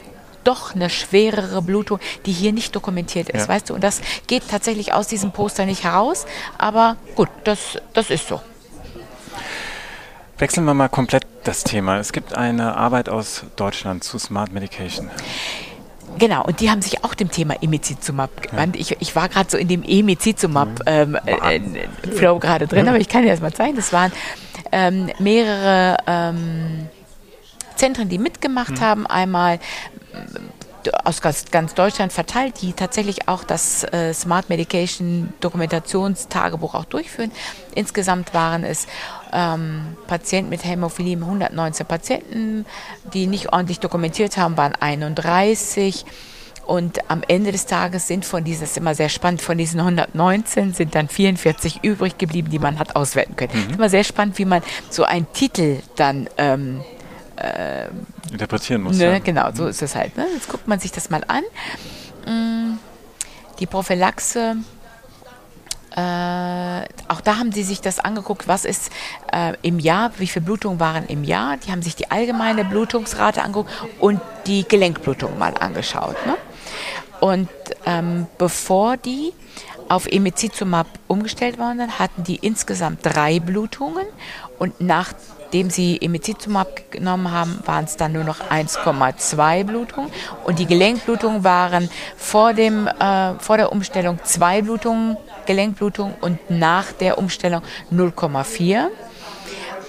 doch 0.48 0.74
eine 0.74 0.88
schwerere 0.88 1.60
Blutung, 1.62 2.00
die 2.26 2.32
hier 2.32 2.52
nicht 2.52 2.74
dokumentiert 2.74 3.28
ist, 3.28 3.42
ja. 3.42 3.48
weißt 3.48 3.70
du? 3.70 3.74
Und 3.74 3.84
das 3.84 4.00
geht 4.26 4.48
tatsächlich 4.48 4.94
aus 4.94 5.06
diesem 5.06 5.30
Poster 5.30 5.66
nicht 5.66 5.84
heraus, 5.84 6.26
aber 6.56 6.96
gut, 7.14 7.28
das, 7.44 7.78
das 7.92 8.10
ist 8.10 8.28
so. 8.28 8.40
Wechseln 10.38 10.64
wir 10.64 10.74
mal 10.74 10.88
komplett 10.88 11.26
das 11.44 11.64
Thema. 11.64 11.98
Es 11.98 12.12
gibt 12.12 12.34
eine 12.36 12.76
Arbeit 12.76 13.08
aus 13.08 13.44
Deutschland 13.56 14.04
zu 14.04 14.18
Smart 14.18 14.52
Medication. 14.52 15.10
Genau, 16.18 16.44
und 16.44 16.60
die 16.60 16.70
haben 16.70 16.80
sich 16.80 17.04
auch 17.04 17.14
dem 17.14 17.30
Thema 17.30 17.62
Emicizumab 17.62 18.42
gewandt. 18.42 18.76
Ja. 18.76 18.82
Ich, 18.82 18.96
ich 19.00 19.14
war 19.16 19.28
gerade 19.28 19.50
so 19.50 19.58
in 19.58 19.68
dem 19.68 19.82
Emicizumab-Flow 19.82 21.06
mhm. 21.06 21.26
ähm, 21.44 21.76
äh, 22.04 22.38
gerade 22.38 22.66
drin, 22.66 22.88
aber 22.88 22.98
ich 22.98 23.08
kann 23.08 23.22
dir 23.22 23.30
das 23.30 23.40
mal 23.40 23.52
zeigen. 23.52 23.76
Das 23.76 23.92
waren 23.92 24.12
ähm, 24.72 25.10
mehrere 25.18 25.98
ähm, 26.06 26.88
Zentren, 27.78 28.08
die 28.08 28.18
mitgemacht 28.18 28.72
mhm. 28.72 28.80
haben. 28.80 29.06
Einmal 29.06 29.58
aus 31.04 31.20
ganz, 31.20 31.74
Deutschland 31.74 32.12
verteilt, 32.12 32.62
die 32.62 32.72
tatsächlich 32.72 33.28
auch 33.28 33.44
das 33.44 33.84
äh, 33.84 34.12
Smart 34.14 34.48
Medication 34.48 35.32
Dokumentationstagebuch 35.40 36.74
auch 36.74 36.84
durchführen. 36.84 37.32
Insgesamt 37.74 38.34
waren 38.34 38.64
es 38.64 38.86
ähm, 39.32 39.96
Patienten 40.06 40.50
mit 40.50 40.64
Hämophilie, 40.64 41.16
119 41.16 41.86
Patienten, 41.86 42.66
die 43.12 43.26
nicht 43.26 43.52
ordentlich 43.52 43.80
dokumentiert 43.80 44.36
haben, 44.36 44.56
waren 44.56 44.74
31. 44.74 46.04
Und 46.66 47.10
am 47.10 47.22
Ende 47.26 47.50
des 47.50 47.64
Tages 47.64 48.08
sind 48.08 48.26
von 48.26 48.44
diesen, 48.44 48.60
das 48.60 48.72
ist 48.72 48.76
immer 48.76 48.94
sehr 48.94 49.08
spannend, 49.08 49.40
von 49.40 49.56
diesen 49.56 49.80
119 49.80 50.74
sind 50.74 50.94
dann 50.94 51.08
44 51.08 51.82
übrig 51.82 52.18
geblieben, 52.18 52.50
die 52.50 52.58
man 52.58 52.78
hat 52.78 52.94
auswerten 52.94 53.36
können. 53.36 53.54
Mhm. 53.54 53.70
ist 53.70 53.76
immer 53.76 53.88
sehr 53.88 54.04
spannend, 54.04 54.38
wie 54.38 54.44
man 54.44 54.62
so 54.90 55.04
einen 55.04 55.32
Titel 55.32 55.78
dann 55.96 56.28
ähm, 56.36 56.82
äh, 57.38 57.88
interpretieren 58.32 58.82
muss. 58.82 58.98
Ne, 58.98 59.12
ja. 59.12 59.18
Genau, 59.18 59.50
so 59.54 59.66
ist 59.66 59.82
es 59.82 59.94
halt. 59.94 60.16
Ne? 60.16 60.26
Jetzt 60.34 60.48
guckt 60.48 60.68
man 60.68 60.78
sich 60.78 60.92
das 60.92 61.10
mal 61.10 61.22
an. 61.26 61.42
Mm, 62.26 62.78
die 63.58 63.66
Prophylaxe, 63.66 64.56
äh, 65.96 66.80
auch 67.08 67.20
da 67.22 67.38
haben 67.38 67.52
sie 67.52 67.62
sich 67.62 67.80
das 67.80 67.98
angeguckt, 67.98 68.46
was 68.46 68.64
ist 68.64 68.90
äh, 69.32 69.54
im 69.62 69.78
Jahr, 69.78 70.12
wie 70.18 70.26
viele 70.26 70.44
Blutungen 70.44 70.80
waren 70.80 71.06
im 71.06 71.24
Jahr. 71.24 71.56
Die 71.56 71.72
haben 71.72 71.82
sich 71.82 71.96
die 71.96 72.10
allgemeine 72.10 72.64
Blutungsrate 72.64 73.42
angeguckt 73.42 73.70
und 73.98 74.20
die 74.46 74.66
Gelenkblutung 74.66 75.38
mal 75.38 75.54
angeschaut. 75.58 76.16
Ne? 76.26 76.36
Und 77.20 77.48
ähm, 77.86 78.26
bevor 78.36 78.96
die 78.96 79.32
auf 79.88 80.06
Emicizumab 80.06 80.86
umgestellt 81.08 81.58
waren, 81.58 81.98
hatten 81.98 82.22
die 82.22 82.36
insgesamt 82.36 83.00
drei 83.02 83.40
Blutungen 83.40 84.06
und 84.58 84.80
nach 84.80 85.14
Nachdem 85.48 85.70
sie 85.70 85.98
Emicizumab 86.02 86.90
genommen 86.90 87.32
haben, 87.32 87.60
waren 87.64 87.86
es 87.86 87.96
dann 87.96 88.12
nur 88.12 88.22
noch 88.22 88.50
1,2 88.50 89.64
Blutungen. 89.64 90.10
Und 90.44 90.58
die 90.58 90.66
Gelenkblutungen 90.66 91.42
waren 91.42 91.88
vor, 92.18 92.52
dem, 92.52 92.86
äh, 92.86 93.32
vor 93.38 93.56
der 93.56 93.72
Umstellung 93.72 94.18
zwei 94.24 94.60
Blutungen, 94.60 95.16
Gelenkblutungen 95.46 96.16
und 96.20 96.38
nach 96.50 96.92
der 96.92 97.16
Umstellung 97.16 97.62
0,4. 97.90 98.88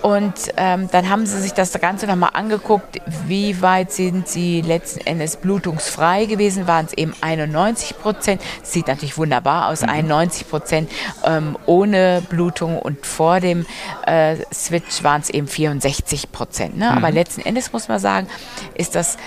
Und 0.02 0.34
ähm, 0.58 0.88
dann 0.92 1.10
haben 1.10 1.26
sie 1.26 1.42
sich 1.42 1.54
das 1.54 1.74
Ganze 1.74 2.08
nochmal 2.08 2.32
angeguckt, 2.34 3.02
wie 3.28 3.62
weit 3.62 3.92
sind 3.92 4.28
sie 4.28 4.62
letzten 4.62 5.02
Endes 5.06 5.38
blutungsfrei 5.38 6.26
gewesen, 6.26 6.68
waren 6.68 6.86
es 6.86 6.94
eben 6.94 7.14
91 7.22 7.98
Prozent. 8.00 8.42
Sieht 8.64 8.88
natürlich 8.88 9.18
wunderbar 9.18 9.68
aus, 9.68 9.82
mhm. 9.82 9.90
91 9.90 10.50
Prozent 10.50 10.92
ähm, 11.26 11.58
ohne 11.66 12.24
Blutung 12.30 12.80
und 12.80 13.06
vor 13.06 13.40
dem 13.40 13.66
äh, 14.06 14.38
Switch 14.54 15.04
waren 15.04 15.22
es 15.22 15.30
eben 15.30 15.48
64 15.48 16.32
Prozent. 16.32 16.78
Ne? 16.78 16.90
Mhm. 16.90 16.98
Aber 16.98 17.12
letzten 17.12 17.42
Endes 17.42 17.74
muss 17.74 17.88
man 17.88 18.00
sagen, 18.00 18.28
ist 18.76 18.96
das 18.96 19.18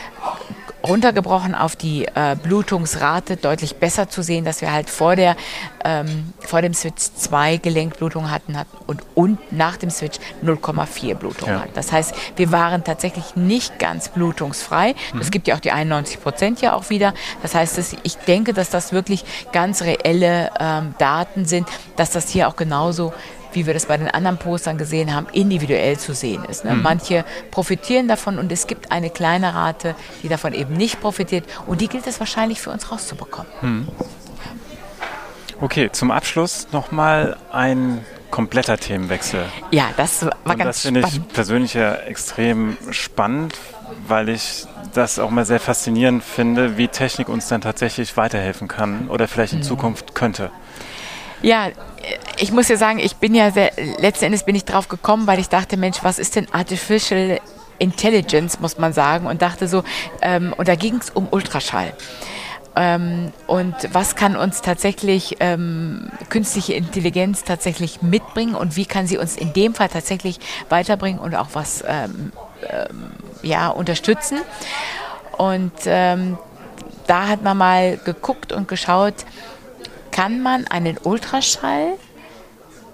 runtergebrochen 0.87 1.55
auf 1.55 1.77
die 1.77 2.07
äh, 2.07 2.37
Blutungsrate 2.41 3.37
deutlich 3.37 3.77
besser 3.77 4.09
zu 4.09 4.23
sehen, 4.23 4.45
dass 4.45 4.61
wir 4.61 4.73
halt 4.73 4.91
vor, 4.91 5.17
der, 5.17 5.37
ähm, 5.85 6.33
vor 6.41 6.63
dem 6.63 6.75
Switch 6.75 7.03
zwei 7.15 7.57
Gelenkblutungen 7.57 8.31
hatten, 8.31 8.59
hatten 8.59 8.77
und, 8.87 9.03
und 9.15 9.53
nach 9.53 9.77
dem 9.77 9.91
Switch 9.91 10.19
0,4 10.45 11.15
Blutungen 11.15 11.55
ja. 11.55 11.61
hatten. 11.63 11.75
Das 11.75 11.93
heißt, 11.93 12.15
wir 12.37 12.53
waren 12.53 12.85
tatsächlich 12.85 13.37
nicht 13.37 13.79
ganz 13.79 14.09
blutungsfrei. 14.09 14.95
Es 15.19 15.27
mhm. 15.27 15.31
gibt 15.31 15.49
ja 15.49 15.55
auch 15.57 15.61
die 15.61 15.73
91 15.73 16.21
Prozent 16.21 16.61
ja 16.61 16.75
auch 16.75 16.91
wieder. 16.91 17.15
Das 17.43 17.55
heißt, 17.55 17.79
dass 17.79 17.97
ich 18.03 18.17
denke, 18.19 18.53
dass 18.53 18.71
das 18.71 18.93
wirklich 18.93 19.25
ganz 19.53 19.83
reelle 19.83 20.51
ähm, 20.59 20.95
Daten 20.99 21.45
sind, 21.45 21.69
dass 21.97 22.11
das 22.11 22.29
hier 22.29 22.49
auch 22.49 22.57
genauso 22.57 23.13
wie 23.53 23.67
wir 23.67 23.75
das 23.75 23.87
bei 23.87 23.97
den 23.97 24.09
anderen 24.09 24.39
Postern 24.39 24.79
gesehen 24.79 25.15
haben, 25.15 25.27
individuell 25.33 25.99
zu 25.99 26.15
sehen 26.15 26.45
ist. 26.45 26.65
Ne? 26.65 26.75
Mhm. 26.75 26.83
Manche 26.83 27.25
profitieren 27.51 28.09
davon 28.09 28.39
und 28.39 28.51
es 28.53 28.67
gibt 28.67 28.93
eine 28.93 29.11
kleine 29.11 29.55
Rate, 29.55 29.95
die 30.23 30.29
davon 30.29 30.53
eben 30.53 30.75
nicht 30.75 31.01
profitiert 31.01 31.45
und 31.67 31.81
die 31.81 31.89
gilt 31.89 32.07
es 32.07 32.21
wahrscheinlich 32.21 32.61
für 32.61 32.71
uns 32.71 32.91
rauszubekommen. 32.91 33.51
Mhm. 33.61 33.89
Okay, 35.61 35.91
zum 35.93 36.11
Abschluss 36.11 36.67
nochmal 36.73 37.37
ein 37.53 38.05
kompletter 38.33 38.79
Themenwechsel. 38.79 39.45
Ja, 39.71 39.91
das 39.97 40.25
war 40.25 40.33
und 40.45 40.59
ganz 40.59 40.77
Das 40.77 40.81
finde 40.81 41.05
ich 41.07 41.29
persönlich 41.29 41.75
ja 41.75 41.95
extrem 41.95 42.77
spannend, 42.91 43.57
weil 44.09 44.29
ich 44.29 44.67
das 44.95 45.21
auch 45.21 45.31
mal 45.31 45.45
sehr 45.45 45.61
faszinierend 45.61 46.25
finde, 46.25 46.77
wie 46.79 46.89
Technik 46.89 47.29
uns 47.29 47.47
dann 47.47 47.61
tatsächlich 47.61 48.17
weiterhelfen 48.17 48.67
kann 48.67 49.09
oder 49.09 49.29
vielleicht 49.29 49.53
in 49.53 49.61
mhm. 49.61 49.65
Zukunft 49.65 50.15
könnte. 50.15 50.51
Ja, 51.43 51.69
ich 52.39 52.53
muss 52.53 52.69
ja 52.69 52.77
sagen, 52.77 52.99
ich 52.99 53.17
bin 53.17 53.35
ja 53.35 53.51
sehr, 53.51 53.73
letzten 53.99 54.27
Endes 54.27 54.45
bin 54.45 54.55
ich 54.55 54.65
drauf 54.65 54.89
gekommen, 54.89 55.27
weil 55.27 55.39
ich 55.39 55.49
dachte, 55.49 55.77
Mensch, 55.77 55.99
was 56.03 56.19
ist 56.19 56.37
denn 56.37 56.47
Artificial 56.53 57.41
Intelligence, 57.79 58.61
muss 58.61 58.79
man 58.79 58.93
sagen, 58.93 59.27
und 59.27 59.43
dachte 59.43 59.67
so, 59.67 59.83
ähm, 60.21 60.55
und 60.57 60.69
da 60.69 60.77
ging 60.77 60.97
es 60.97 61.11
um 61.11 61.27
Ultraschall. 61.31 61.93
Ähm, 62.77 63.33
und 63.47 63.75
was 63.93 64.17
kann 64.17 64.37
uns 64.37 64.63
tatsächlich 64.63 65.37
ähm, 65.41 66.11
künstliche 66.31 66.75
Intelligenz 66.75 67.45
tatsächlich 67.45 68.03
mitbringen 68.03 68.55
und 68.55 68.77
wie 68.77 68.87
kann 68.87 69.07
sie 69.07 69.19
uns 69.19 69.37
in 69.37 69.53
dem 69.53 69.75
Fall 69.75 69.89
tatsächlich 69.89 70.39
weiterbringen 70.71 71.21
und 71.21 71.35
auch 71.35 71.49
was 71.53 71.85
ähm, 71.87 72.33
ähm 72.71 73.13
ja, 73.43 73.69
unterstützen. 73.69 74.39
Und 75.37 75.73
ähm, 75.87 76.39
da 77.09 77.27
hat 77.27 77.43
man 77.43 77.57
mal 77.57 77.99
geguckt 77.99 78.53
und 78.53 78.69
geschaut, 78.69 79.15
kann 80.13 80.43
man 80.43 80.67
einen 80.69 80.99
Ultraschall 80.99 81.95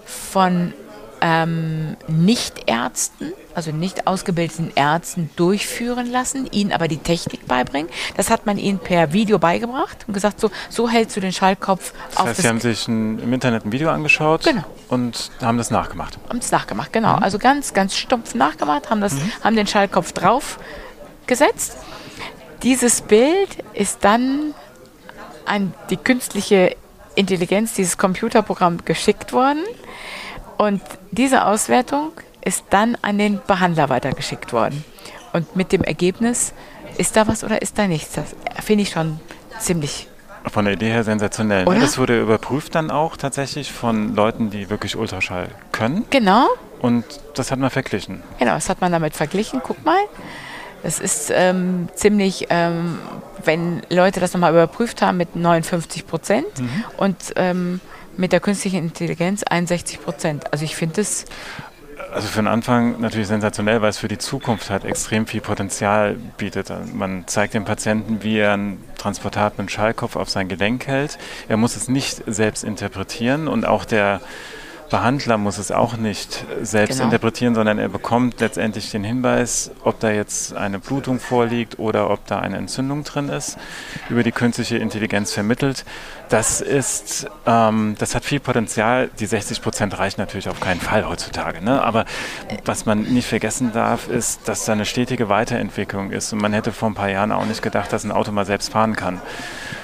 von 0.05 0.73
ähm, 1.21 1.97
Nichtärzten, 2.07 3.33
also 3.53 3.71
nicht 3.71 4.07
ausgebildeten 4.07 4.71
Ärzten 4.75 5.29
durchführen 5.35 6.09
lassen, 6.09 6.47
ihnen 6.51 6.71
aber 6.71 6.87
die 6.87 6.97
Technik 6.97 7.45
beibringen. 7.45 7.89
Das 8.15 8.29
hat 8.29 8.45
man 8.45 8.57
ihnen 8.57 8.79
per 8.79 9.13
Video 9.13 9.37
beigebracht 9.37 10.05
und 10.07 10.13
gesagt, 10.13 10.39
so, 10.39 10.49
so 10.69 10.89
hältst 10.89 11.17
du 11.17 11.19
den 11.19 11.33
Schallkopf 11.33 11.93
das 12.09 12.17
auf. 12.17 12.27
Heißt, 12.27 12.39
das 12.39 12.43
Sie 12.43 12.49
haben 12.49 12.61
sich 12.61 12.87
ein, 12.87 13.19
im 13.19 13.33
Internet 13.33 13.65
ein 13.65 13.71
Video 13.71 13.89
angeschaut 13.89 14.43
genau. 14.43 14.63
und 14.87 15.31
haben 15.41 15.57
das 15.57 15.71
nachgemacht. 15.71 16.17
Haben 16.29 16.39
es 16.39 16.51
nachgemacht, 16.51 16.93
genau. 16.93 17.17
Mhm. 17.17 17.23
Also 17.23 17.37
ganz, 17.37 17.73
ganz 17.73 17.95
stumpf 17.95 18.33
nachgemacht, 18.35 18.89
haben, 18.89 19.01
das, 19.01 19.13
mhm. 19.13 19.31
haben 19.43 19.55
den 19.55 19.67
Schallkopf 19.67 20.13
drauf 20.13 20.57
gesetzt. 21.27 21.77
Dieses 22.63 23.01
Bild 23.01 23.57
ist 23.73 24.03
dann 24.03 24.53
an 25.45 25.73
die 25.89 25.97
künstliche 25.97 26.75
Intelligenz, 27.19 27.73
dieses 27.73 27.97
Computerprogramm 27.97 28.85
geschickt 28.85 29.33
worden. 29.33 29.63
Und 30.57 30.81
diese 31.11 31.45
Auswertung 31.45 32.11
ist 32.43 32.63
dann 32.69 32.97
an 33.01 33.17
den 33.17 33.41
Behandler 33.45 33.89
weitergeschickt 33.89 34.53
worden. 34.53 34.83
Und 35.33 35.55
mit 35.55 35.71
dem 35.71 35.83
Ergebnis, 35.83 36.53
ist 36.97 37.15
da 37.15 37.27
was 37.27 37.43
oder 37.43 37.61
ist 37.61 37.77
da 37.77 37.87
nichts? 37.87 38.13
Das 38.13 38.35
finde 38.63 38.83
ich 38.83 38.89
schon 38.89 39.19
ziemlich. 39.59 40.07
Von 40.51 40.65
der 40.65 40.73
Idee 40.73 40.91
her 40.91 41.03
sensationell. 41.03 41.63
Ne? 41.63 41.69
Oder? 41.69 41.79
Das 41.79 41.97
wurde 41.97 42.19
überprüft 42.21 42.75
dann 42.75 42.91
auch 42.91 43.17
tatsächlich 43.17 43.71
von 43.71 44.15
Leuten, 44.15 44.49
die 44.49 44.69
wirklich 44.69 44.95
Ultraschall 44.95 45.49
können. 45.71 46.05
Genau. 46.09 46.47
Und 46.81 47.05
das 47.35 47.51
hat 47.51 47.59
man 47.59 47.69
verglichen. 47.69 48.23
Genau, 48.39 48.53
das 48.53 48.69
hat 48.69 48.81
man 48.81 48.91
damit 48.91 49.15
verglichen. 49.15 49.61
Guck 49.63 49.83
mal. 49.85 49.99
Das 50.83 50.99
ist 50.99 51.31
ähm, 51.33 51.89
ziemlich, 51.93 52.47
ähm, 52.49 52.99
wenn 53.43 53.81
Leute 53.89 54.19
das 54.19 54.33
nochmal 54.33 54.51
überprüft 54.51 55.01
haben 55.01 55.17
mit 55.17 55.35
59 55.35 56.07
Prozent 56.07 56.59
mhm. 56.59 56.83
und 56.97 57.15
ähm, 57.35 57.81
mit 58.17 58.31
der 58.31 58.39
künstlichen 58.39 58.77
Intelligenz 58.77 59.43
61 59.43 60.01
Prozent. 60.01 60.51
Also 60.51 60.65
ich 60.65 60.75
finde 60.75 61.01
es 61.01 61.25
also 62.11 62.27
für 62.27 62.39
den 62.39 62.47
Anfang 62.47 62.99
natürlich 63.01 63.27
sensationell, 63.27 63.81
weil 63.81 63.89
es 63.89 63.99
für 63.99 64.07
die 64.07 64.17
Zukunft 64.17 64.69
halt 64.69 64.83
extrem 64.83 65.27
viel 65.27 65.41
Potenzial 65.41 66.15
bietet. 66.37 66.71
Man 66.93 67.27
zeigt 67.27 67.53
dem 67.53 67.65
Patienten, 67.65 68.23
wie 68.23 68.37
er 68.37 68.53
einen 68.53 68.83
transportablen 68.97 69.69
Schallkopf 69.69 70.15
auf 70.15 70.29
sein 70.29 70.47
Gelenk 70.47 70.87
hält. 70.87 71.17
Er 71.47 71.57
muss 71.57 71.75
es 71.75 71.87
nicht 71.87 72.23
selbst 72.25 72.63
interpretieren 72.63 73.47
und 73.47 73.65
auch 73.65 73.85
der 73.85 74.21
Behandler 74.89 75.37
muss 75.37 75.57
es 75.57 75.71
auch 75.71 75.97
nicht 75.97 76.45
selbst 76.61 76.97
genau. 76.97 77.05
interpretieren, 77.05 77.53
sondern 77.53 77.77
er 77.77 77.89
bekommt 77.89 78.39
letztendlich 78.39 78.89
den 78.91 79.03
Hinweis, 79.03 79.71
ob 79.83 79.99
da 79.99 80.09
jetzt 80.09 80.55
eine 80.55 80.79
Blutung 80.79 81.19
vorliegt 81.19 81.77
oder 81.77 82.09
ob 82.09 82.25
da 82.25 82.39
eine 82.39 82.57
Entzündung 82.57 83.03
drin 83.03 83.29
ist, 83.29 83.57
über 84.09 84.23
die 84.23 84.31
künstliche 84.31 84.77
Intelligenz 84.77 85.31
vermittelt. 85.31 85.85
Das 86.29 86.61
ist, 86.61 87.27
ähm, 87.45 87.95
das 87.99 88.15
hat 88.15 88.25
viel 88.25 88.39
Potenzial. 88.39 89.09
Die 89.19 89.25
60 89.25 89.61
Prozent 89.61 89.97
reichen 89.97 90.21
natürlich 90.21 90.49
auf 90.49 90.59
keinen 90.59 90.81
Fall 90.81 91.07
heutzutage. 91.07 91.63
Ne? 91.63 91.81
Aber 91.81 92.05
was 92.65 92.85
man 92.85 93.03
nicht 93.03 93.27
vergessen 93.27 93.71
darf, 93.73 94.09
ist, 94.09 94.47
dass 94.47 94.65
da 94.65 94.73
eine 94.73 94.85
stetige 94.85 95.29
Weiterentwicklung 95.29 96.11
ist. 96.11 96.33
Und 96.33 96.41
man 96.41 96.53
hätte 96.53 96.71
vor 96.71 96.89
ein 96.89 96.95
paar 96.95 97.09
Jahren 97.09 97.31
auch 97.31 97.45
nicht 97.45 97.61
gedacht, 97.61 97.93
dass 97.93 98.03
ein 98.03 98.11
Auto 98.11 98.31
mal 98.31 98.45
selbst 98.45 98.71
fahren 98.71 98.95
kann. 98.95 99.21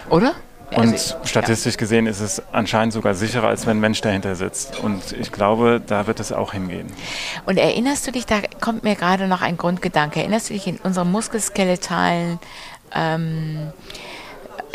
Oder? 0.09 0.33
Und 0.71 0.93
also, 0.93 1.15
statistisch 1.23 1.75
ja. 1.75 1.79
gesehen 1.79 2.07
ist 2.07 2.19
es 2.19 2.41
anscheinend 2.51 2.93
sogar 2.93 3.13
sicherer, 3.13 3.47
als 3.47 3.65
wenn 3.65 3.77
ein 3.77 3.81
Mensch 3.81 4.01
dahinter 4.01 4.35
sitzt. 4.35 4.79
Und 4.79 5.13
ich 5.13 5.31
glaube, 5.31 5.81
da 5.85 6.07
wird 6.07 6.19
es 6.19 6.31
auch 6.31 6.53
hingehen. 6.53 6.87
Und 7.45 7.57
erinnerst 7.57 8.07
du 8.07 8.11
dich, 8.11 8.25
da 8.25 8.41
kommt 8.61 8.83
mir 8.83 8.95
gerade 8.95 9.27
noch 9.27 9.41
ein 9.41 9.57
Grundgedanke, 9.57 10.19
erinnerst 10.19 10.49
du 10.49 10.53
dich 10.53 10.67
in 10.67 10.77
unserem 10.77 11.11
muskelskeletalen 11.11 12.39
ähm, 12.93 13.71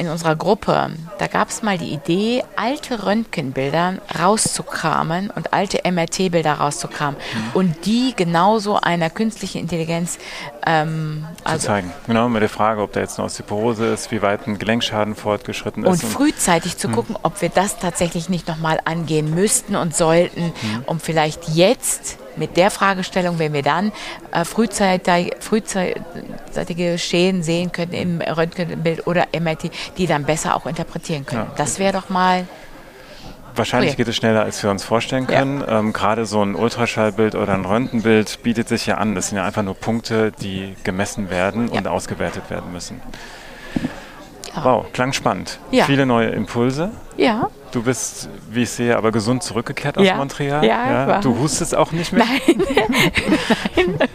in 0.01 0.09
unserer 0.09 0.35
Gruppe, 0.35 0.91
da 1.19 1.27
gab 1.27 1.51
es 1.51 1.63
mal 1.63 1.77
die 1.77 1.93
Idee, 1.93 2.43
alte 2.57 3.05
Röntgenbilder 3.05 3.99
rauszukramen 4.19 5.29
und 5.29 5.53
alte 5.53 5.83
MRT-Bilder 5.85 6.55
rauszukramen 6.55 7.21
mhm. 7.21 7.51
und 7.53 7.85
die 7.85 8.15
genauso 8.17 8.81
einer 8.81 9.11
künstlichen 9.11 9.59
Intelligenz 9.59 10.19
ähm, 10.67 11.27
zu 11.37 11.47
also 11.47 11.67
zeigen. 11.67 11.93
Genau, 12.07 12.31
mit 12.31 12.41
der 12.41 12.49
Frage, 12.49 12.81
ob 12.81 12.95
da 12.95 13.01
jetzt 13.01 13.19
eine 13.19 13.27
Osteoporose 13.27 13.89
ist, 13.89 14.11
wie 14.11 14.23
weit 14.23 14.47
ein 14.47 14.59
Gelenkschaden 14.59 15.15
fortgeschritten 15.15 15.85
ist. 15.85 16.03
Und 16.03 16.11
frühzeitig 16.11 16.79
zu 16.79 16.89
mhm. 16.89 16.93
gucken, 16.93 17.17
ob 17.23 17.43
wir 17.43 17.51
das 17.51 17.79
tatsächlich 17.79 18.31
nicht 18.31 18.49
nochmal 18.49 18.81
angehen 18.87 19.35
müssten 19.35 19.77
und 19.77 19.95
sollten, 19.95 20.47
mhm. 20.47 20.83
um 20.87 20.99
vielleicht 20.99 21.47
jetzt 21.51 22.17
mit 22.41 22.57
der 22.57 22.73
Fragestellung, 22.73 23.39
wenn 23.39 23.53
wir 23.53 23.63
dann 23.63 23.93
äh, 24.33 24.45
frühzeitig, 24.45 25.35
frühzeitige 25.39 26.99
Schäden 26.99 27.45
sehen 27.45 27.71
können 27.71 27.93
im 27.93 28.21
Röntgenbild 28.21 29.07
oder 29.07 29.29
MRT, 29.39 29.71
die 29.97 30.09
dann 30.09 30.25
besser 30.25 30.57
auch 30.57 30.67
interpretieren 30.67 31.25
können. 31.25 31.47
Ja. 31.49 31.55
Das 31.57 31.79
wäre 31.79 31.93
doch 31.93 32.09
mal 32.09 32.47
Wahrscheinlich 33.55 33.97
geht 33.97 34.09
es 34.09 34.17
schneller, 34.17 34.43
als 34.43 34.63
wir 34.63 34.71
uns 34.71 34.85
vorstellen 34.85 35.27
können. 35.27 35.61
Ja. 35.61 35.81
Ähm, 35.81 35.93
Gerade 35.93 36.25
so 36.25 36.43
ein 36.43 36.55
Ultraschallbild 36.55 37.35
oder 37.35 37.55
ein 37.55 37.65
Röntgenbild 37.65 38.43
bietet 38.43 38.69
sich 38.69 38.87
ja 38.87 38.97
an. 38.97 39.15
Das 39.15 39.29
sind 39.29 39.39
ja 39.39 39.45
einfach 39.45 39.63
nur 39.63 39.75
Punkte, 39.75 40.33
die 40.33 40.77
gemessen 40.85 41.31
werden 41.31 41.69
ja. 41.69 41.79
und 41.79 41.89
ausgewertet 41.89 42.49
werden 42.49 42.73
müssen. 42.73 43.01
Ja. 44.55 44.65
Wow, 44.65 44.93
klang 44.93 45.13
spannend. 45.13 45.59
Viele 45.71 46.07
neue 46.07 46.29
Impulse. 46.31 46.91
Ja. 47.17 47.49
Du 47.73 47.83
bist, 47.83 48.29
wie 48.51 48.63
ich 48.63 48.71
sehe, 48.71 48.97
aber 48.97 49.13
gesund 49.13 49.43
zurückgekehrt 49.43 49.97
aus 49.97 50.07
ja. 50.07 50.17
Montreal. 50.17 50.65
Ja, 50.65 51.07
ja. 51.09 51.21
Du 51.21 51.39
hustest 51.39 51.77
auch 51.77 51.93
nicht 51.93 52.13
mehr? 52.13 52.25
Nein. 52.25 52.65
Nein. 53.77 54.09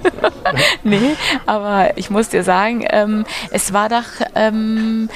nee, 0.84 1.16
aber 1.46 1.98
ich 1.98 2.10
muss 2.10 2.30
dir 2.30 2.44
sagen, 2.44 2.86
ähm, 2.90 3.26
es 3.52 3.74
war 3.74 3.90
doch. 3.90 4.04
Ähm, 4.36 5.10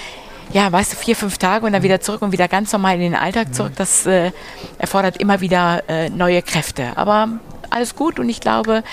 ja, 0.51 0.71
weißt 0.71 0.93
du, 0.93 0.97
vier, 0.97 1.15
fünf 1.15 1.37
Tage 1.37 1.63
und 1.65 1.73
dann 1.73 1.83
wieder 1.83 2.01
zurück 2.01 2.23
und 2.23 2.31
wieder 2.31 2.47
ganz 2.47 2.71
normal 2.73 2.95
in 2.95 3.01
den 3.01 3.15
Alltag 3.15 3.53
zurück, 3.53 3.73
das 3.75 4.07
äh, 4.07 4.31
erfordert 4.79 5.17
immer 5.17 5.41
wieder 5.41 5.83
äh, 5.87 6.09
neue 6.09 6.41
Kräfte. 6.41 6.93
Aber 6.95 7.27
alles 7.69 7.95
gut 7.95 8.19
und 8.19 8.29
ich 8.29 8.41
glaube, 8.41 8.83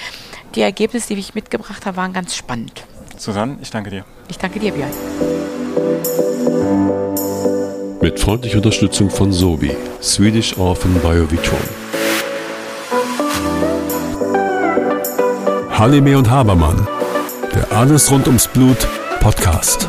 die 0.54 0.60
Ergebnisse, 0.60 1.14
die 1.14 1.20
ich 1.20 1.34
mitgebracht 1.34 1.86
habe, 1.86 1.96
waren 1.96 2.12
ganz 2.12 2.36
spannend. 2.36 2.84
Susanne, 3.16 3.56
ich 3.62 3.70
danke 3.70 3.88
dir. 3.88 4.04
Ich 4.28 4.36
danke 4.36 4.58
dir, 4.58 4.72
Björn 4.72 4.92
mit 8.00 8.20
freundlicher 8.20 8.58
Unterstützung 8.58 9.10
von 9.10 9.32
Sobi, 9.32 9.72
Swedish 10.00 10.56
Orphan 10.56 10.94
Biovitron. 11.00 11.58
Halime 15.70 16.16
und 16.16 16.30
Habermann, 16.30 16.86
der 17.54 17.76
Alles 17.76 18.10
rund 18.10 18.26
ums 18.28 18.46
Blut 18.46 18.86
Podcast. 19.20 19.88